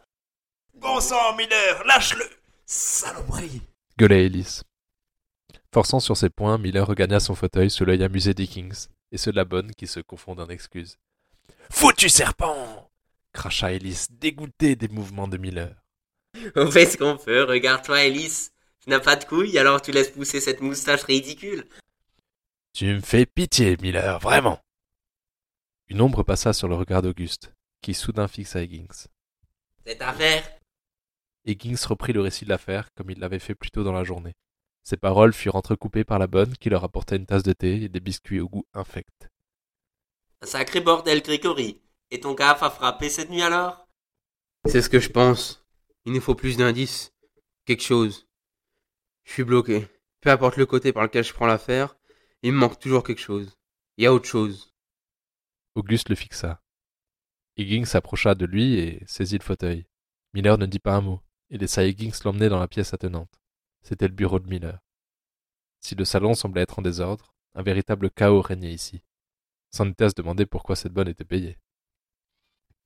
[0.74, 2.26] Bon sang, Miller, lâche-le
[2.66, 3.62] Saloperie
[3.98, 4.62] gueulait Ellis.
[5.74, 9.38] Forçant sur ses poings, Miller regagna son fauteuil sous l'œil amusé d'Higgins et ceux de
[9.38, 10.98] la bonne qui se confondent en excuses.
[11.70, 12.86] Foutu serpent
[13.36, 15.76] cracha Ellis, dégoûté des mouvements de Miller.
[16.56, 18.50] On fait ce qu'on peut, regarde-toi, Ellis.
[18.80, 21.68] Tu n'as pas de couilles, alors tu laisses pousser cette moustache ridicule.
[22.74, 24.60] Tu me fais pitié, Miller, vraiment.
[25.88, 29.08] Une ombre passa sur le regard d'Auguste, qui soudain fixa Higgins.
[29.86, 30.44] Cette affaire
[31.46, 34.34] Higgins reprit le récit de l'affaire comme il l'avait fait plus tôt dans la journée.
[34.86, 37.90] Ses paroles furent entrecoupées par la bonne qui leur apporta une tasse de thé et
[37.90, 39.32] des biscuits au goût infect.
[40.42, 41.82] Un sacré bordel, Grégory.
[42.12, 43.88] Et ton gaffe a frappé cette nuit alors?
[44.66, 45.66] C'est ce que je pense.
[46.06, 47.12] Il nous faut plus d'indices.
[47.66, 48.28] Quelque chose.
[49.24, 49.88] Je suis bloqué.
[50.22, 51.98] Peu importe le côté par lequel je prends l'affaire,
[52.44, 53.58] il me manque toujours quelque chose.
[53.98, 54.72] Il y a autre chose.
[55.74, 56.62] Auguste le fixa.
[57.58, 59.88] Higgins s'approcha de lui et saisit le fauteuil.
[60.34, 63.42] Miller ne dit pas un mot et laissa Higgins l'emmener dans la pièce attenante.
[63.86, 64.80] C'était le bureau de Miller.
[65.80, 69.04] Si le salon semblait être en désordre, un véritable chaos régnait ici.
[69.70, 71.60] C'en était à se demander pourquoi cette bonne était payée.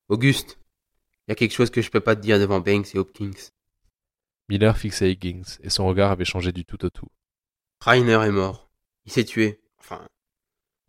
[0.09, 0.59] Auguste,
[1.29, 3.31] y a quelque chose que je peux pas te dire devant Banks et Hopkins.
[4.49, 7.07] Miller fixait Higgins, et son regard avait changé du tout au tout.
[7.79, 8.69] Rainer est mort.
[9.05, 9.61] Il s'est tué.
[9.77, 10.05] Enfin,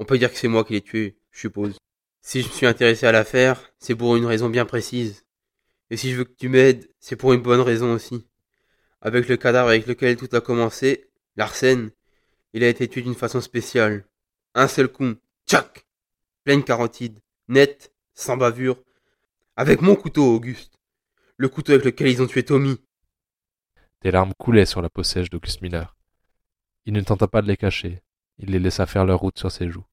[0.01, 1.77] on peut dire que c'est moi qui l'ai tué, je suppose.
[2.21, 5.25] Si je me suis intéressé à l'affaire, c'est pour une raison bien précise.
[5.89, 8.27] Et si je veux que tu m'aides, c'est pour une bonne raison aussi.
[9.01, 11.91] Avec le cadavre avec lequel tout a commencé, l'arsène,
[12.53, 14.05] il a été tué d'une façon spéciale.
[14.55, 15.15] Un seul coup,
[15.47, 15.87] tchac
[16.45, 18.77] Pleine carotide, nette, sans bavure.
[19.57, 20.79] Avec mon couteau, Auguste.
[21.37, 22.81] Le couteau avec lequel ils ont tué Tommy.
[24.03, 25.97] Des larmes coulaient sur la peau sèche d'Auguste Miller.
[26.87, 28.03] Il ne tenta pas de les cacher.
[28.39, 29.85] Il les laissa faire leur route sur ses joues.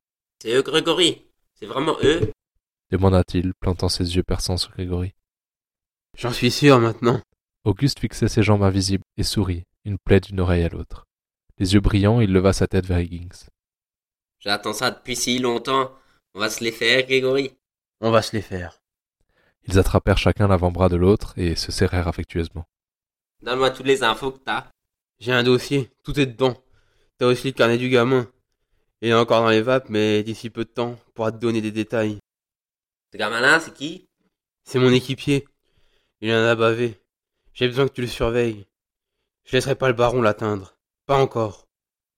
[0.41, 2.31] C'est eux, Grégory C'est vraiment eux
[2.91, 5.13] demanda-t-il, plantant ses yeux perçants sur Grégory.
[6.17, 7.21] J'en suis sûr maintenant.
[7.67, 11.05] Auguste fixait ses jambes invisibles et sourit, une plaie d'une oreille à l'autre.
[11.57, 13.49] Les yeux brillants, il leva sa tête vers Higgins.
[14.39, 15.93] J'attends ça depuis si longtemps.
[16.33, 17.51] On va se les faire, Grégory.
[17.99, 18.79] On va se les faire.
[19.67, 22.63] Ils attrapèrent chacun l'avant-bras de l'autre et se serrèrent affectueusement.
[23.41, 24.71] Donne-moi toutes les infos que t'as.
[25.19, 26.55] J'ai un dossier, tout est dedans.
[27.17, 28.31] T'as aussi le carnet du gamin.
[29.01, 31.59] Il est encore dans les vapes, mais d'ici peu de temps, on pourra te donner
[31.59, 32.19] des détails.
[33.11, 34.07] Ce gamin-là, c'est qui?
[34.63, 35.45] C'est mon équipier.
[36.21, 36.97] Il en a bavé.
[37.57, 38.67] J'ai besoin que tu le surveilles.
[39.43, 40.77] Je laisserai pas le baron l'atteindre.
[41.07, 41.67] Pas encore.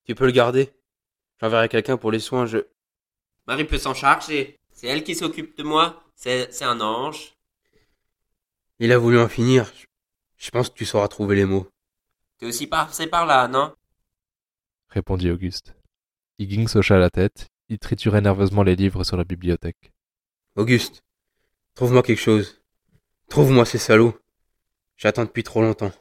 [0.03, 0.73] Tu peux le garder?
[1.39, 2.57] J'enverrai quelqu'un pour les soins, je...
[3.47, 4.59] Marie peut s'en charger.
[4.73, 6.03] C'est elle qui s'occupe de moi.
[6.13, 7.37] C'est c'est un ange.
[8.79, 9.71] Il a voulu en finir.
[9.73, 9.85] Je-
[10.45, 11.69] Je pense que tu sauras trouver les mots.
[12.37, 13.73] T'es aussi passé par là, non?
[14.89, 15.73] répondit Auguste.
[16.37, 19.93] Higgins hocha la tête, il triturait nerveusement les livres sur la bibliothèque.
[20.57, 21.01] Auguste,
[21.75, 22.61] trouve-moi quelque chose.
[23.29, 24.17] Trouve-moi ces salauds.
[24.99, 25.93] J'attends depuis trop longtemps.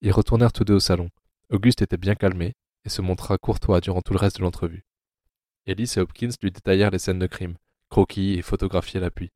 [0.00, 1.10] Ils retournèrent tous deux au salon.
[1.48, 4.84] Auguste était bien calmé et se montra courtois durant tout le reste de l'entrevue.
[5.66, 7.54] Ellis et Hopkins lui détaillèrent les scènes de crime,
[7.90, 9.30] croquis et photographiés à l'appui.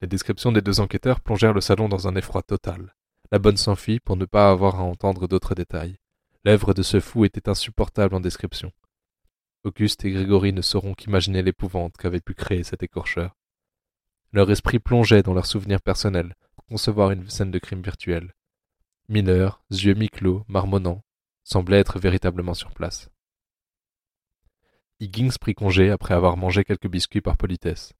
[0.00, 2.94] Les descriptions des deux enquêteurs plongèrent le salon dans un effroi total.
[3.32, 5.98] La bonne s'enfuit pour ne pas avoir à entendre d'autres détails.
[6.44, 8.70] L'œuvre de ce fou était insupportable en description.
[9.64, 13.34] Auguste et Grégory ne sauront qu'imaginer l'épouvante qu'avait pu créer cet écorcheur.
[14.32, 16.36] Leur esprit plongeait dans leurs souvenirs personnels
[16.68, 18.34] concevoir une scène de crime virtuelle.
[19.08, 21.02] Miller, yeux mi-clos, marmonnant,
[21.44, 23.08] semblait être véritablement sur place.
[24.98, 27.92] Higgins prit congé après avoir mangé quelques biscuits par politesse.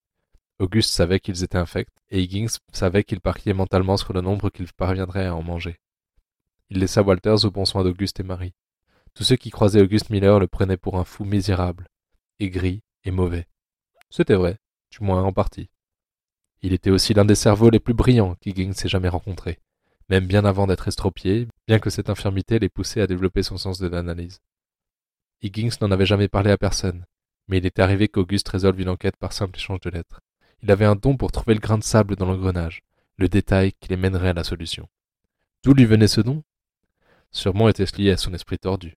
[0.58, 4.72] Auguste savait qu'ils étaient infects, et Higgins savait qu'il pariait mentalement sur le nombre qu'il
[4.72, 5.78] parviendrait à en manger.
[6.70, 8.54] Il laissa Walters aux bons soins d'Auguste et Marie.
[9.14, 11.86] Tous ceux qui croisaient Auguste Miller le prenaient pour un fou misérable,
[12.40, 13.46] aigri et mauvais.
[14.10, 14.58] C'était vrai,
[14.90, 15.70] du moins en partie.
[16.66, 19.60] Il était aussi l'un des cerveaux les plus brillants qu'Higgins ait jamais rencontrés,
[20.08, 23.78] même bien avant d'être estropié, bien que cette infirmité l'ait poussé à développer son sens
[23.78, 24.40] de l'analyse.
[25.42, 27.06] Higgins n'en avait jamais parlé à personne,
[27.46, 30.22] mais il était arrivé qu'Auguste résolve une enquête par simple échange de lettres.
[30.60, 32.82] Il avait un don pour trouver le grain de sable dans l'engrenage,
[33.16, 34.88] le détail qui les mènerait à la solution.
[35.62, 36.42] D'où lui venait ce don?
[37.30, 38.96] Sûrement était-ce lié à son esprit tordu.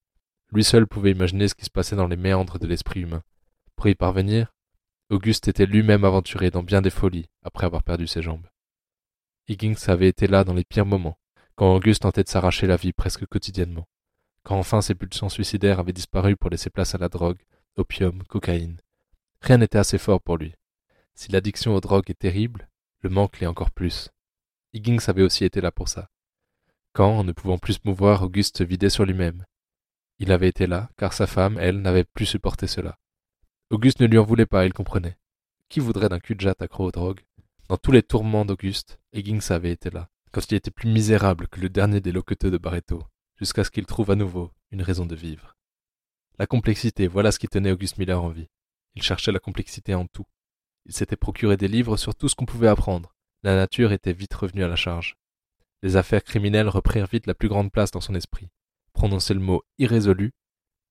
[0.51, 3.21] Lui seul pouvait imaginer ce qui se passait dans les méandres de l'esprit humain.
[3.75, 4.55] Pour y parvenir,
[5.09, 8.45] Auguste était lui-même aventuré dans bien des folies après avoir perdu ses jambes.
[9.47, 11.17] Higgins avait été là dans les pires moments,
[11.55, 13.87] quand Auguste tentait de s'arracher la vie presque quotidiennement,
[14.43, 17.39] quand enfin ses pulsions suicidaires avaient disparu pour laisser place à la drogue,
[17.75, 18.79] opium, cocaïne.
[19.41, 20.53] Rien n'était assez fort pour lui.
[21.15, 22.69] Si l'addiction aux drogues est terrible,
[23.01, 24.11] le manque l'est encore plus.
[24.73, 26.09] Higgins avait aussi été là pour ça.
[26.93, 29.43] Quand, ne pouvant plus se mouvoir, Auguste se vidait sur lui-même.
[30.19, 32.99] Il avait été là, car sa femme, elle, n'avait plus supporté cela.
[33.71, 35.15] Auguste ne lui en voulait pas, il comprenait.
[35.69, 37.23] Qui voudrait d'un cul-de-jatte accro aux drogues?
[37.67, 41.59] Dans tous les tourments d'Auguste, Higgins avait été là, quand il était plus misérable que
[41.59, 43.03] le dernier des loqueteux de Barreto,
[43.37, 45.55] jusqu'à ce qu'il trouve à nouveau une raison de vivre.
[46.39, 48.49] La complexité, voilà ce qui tenait Auguste Miller en vie.
[48.95, 50.25] Il cherchait la complexité en tout.
[50.87, 53.13] Il s'était procuré des livres sur tout ce qu'on pouvait apprendre.
[53.43, 55.15] La nature était vite revenue à la charge.
[55.83, 58.49] Les affaires criminelles reprirent vite la plus grande place dans son esprit.
[58.93, 60.33] Prononcez le mot irrésolu,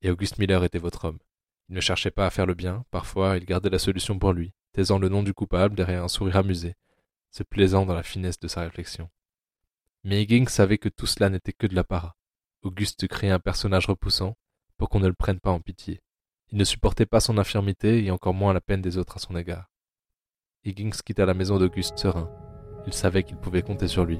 [0.02, 1.18] et Auguste Miller était votre homme.
[1.68, 4.52] Il ne cherchait pas à faire le bien, parfois il gardait la solution pour lui,
[4.72, 6.74] taisant le nom du coupable derrière un sourire amusé,
[7.30, 9.10] se plaisant dans la finesse de sa réflexion.
[10.04, 12.16] Mais Higgins savait que tout cela n'était que de la para.
[12.62, 14.36] Auguste créait un personnage repoussant
[14.78, 16.00] pour qu'on ne le prenne pas en pitié.
[16.50, 19.36] Il ne supportait pas son infirmité et encore moins la peine des autres à son
[19.36, 19.70] égard.
[20.64, 22.30] Higgins quitta la maison d'Auguste serein.
[22.86, 24.18] Il savait qu'il pouvait compter sur lui,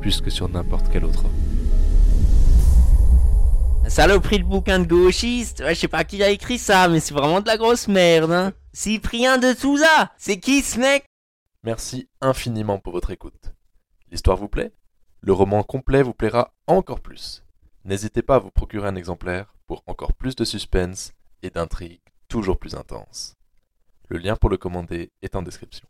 [0.00, 1.24] plus que sur n'importe quel autre.
[3.88, 5.62] Saloperie de bouquin de gauchiste.
[5.66, 8.52] Je sais pas qui a écrit ça, mais c'est vraiment de la grosse merde, hein.
[8.72, 10.12] Cyprien de Souza.
[10.18, 11.04] C'est qui ce mec?
[11.62, 13.54] Merci infiniment pour votre écoute.
[14.10, 14.72] L'histoire vous plaît?
[15.20, 17.44] Le roman complet vous plaira encore plus.
[17.84, 21.12] N'hésitez pas à vous procurer un exemplaire pour encore plus de suspense
[21.42, 23.34] et d'intrigues toujours plus intenses.
[24.08, 25.86] Le lien pour le commander est en description.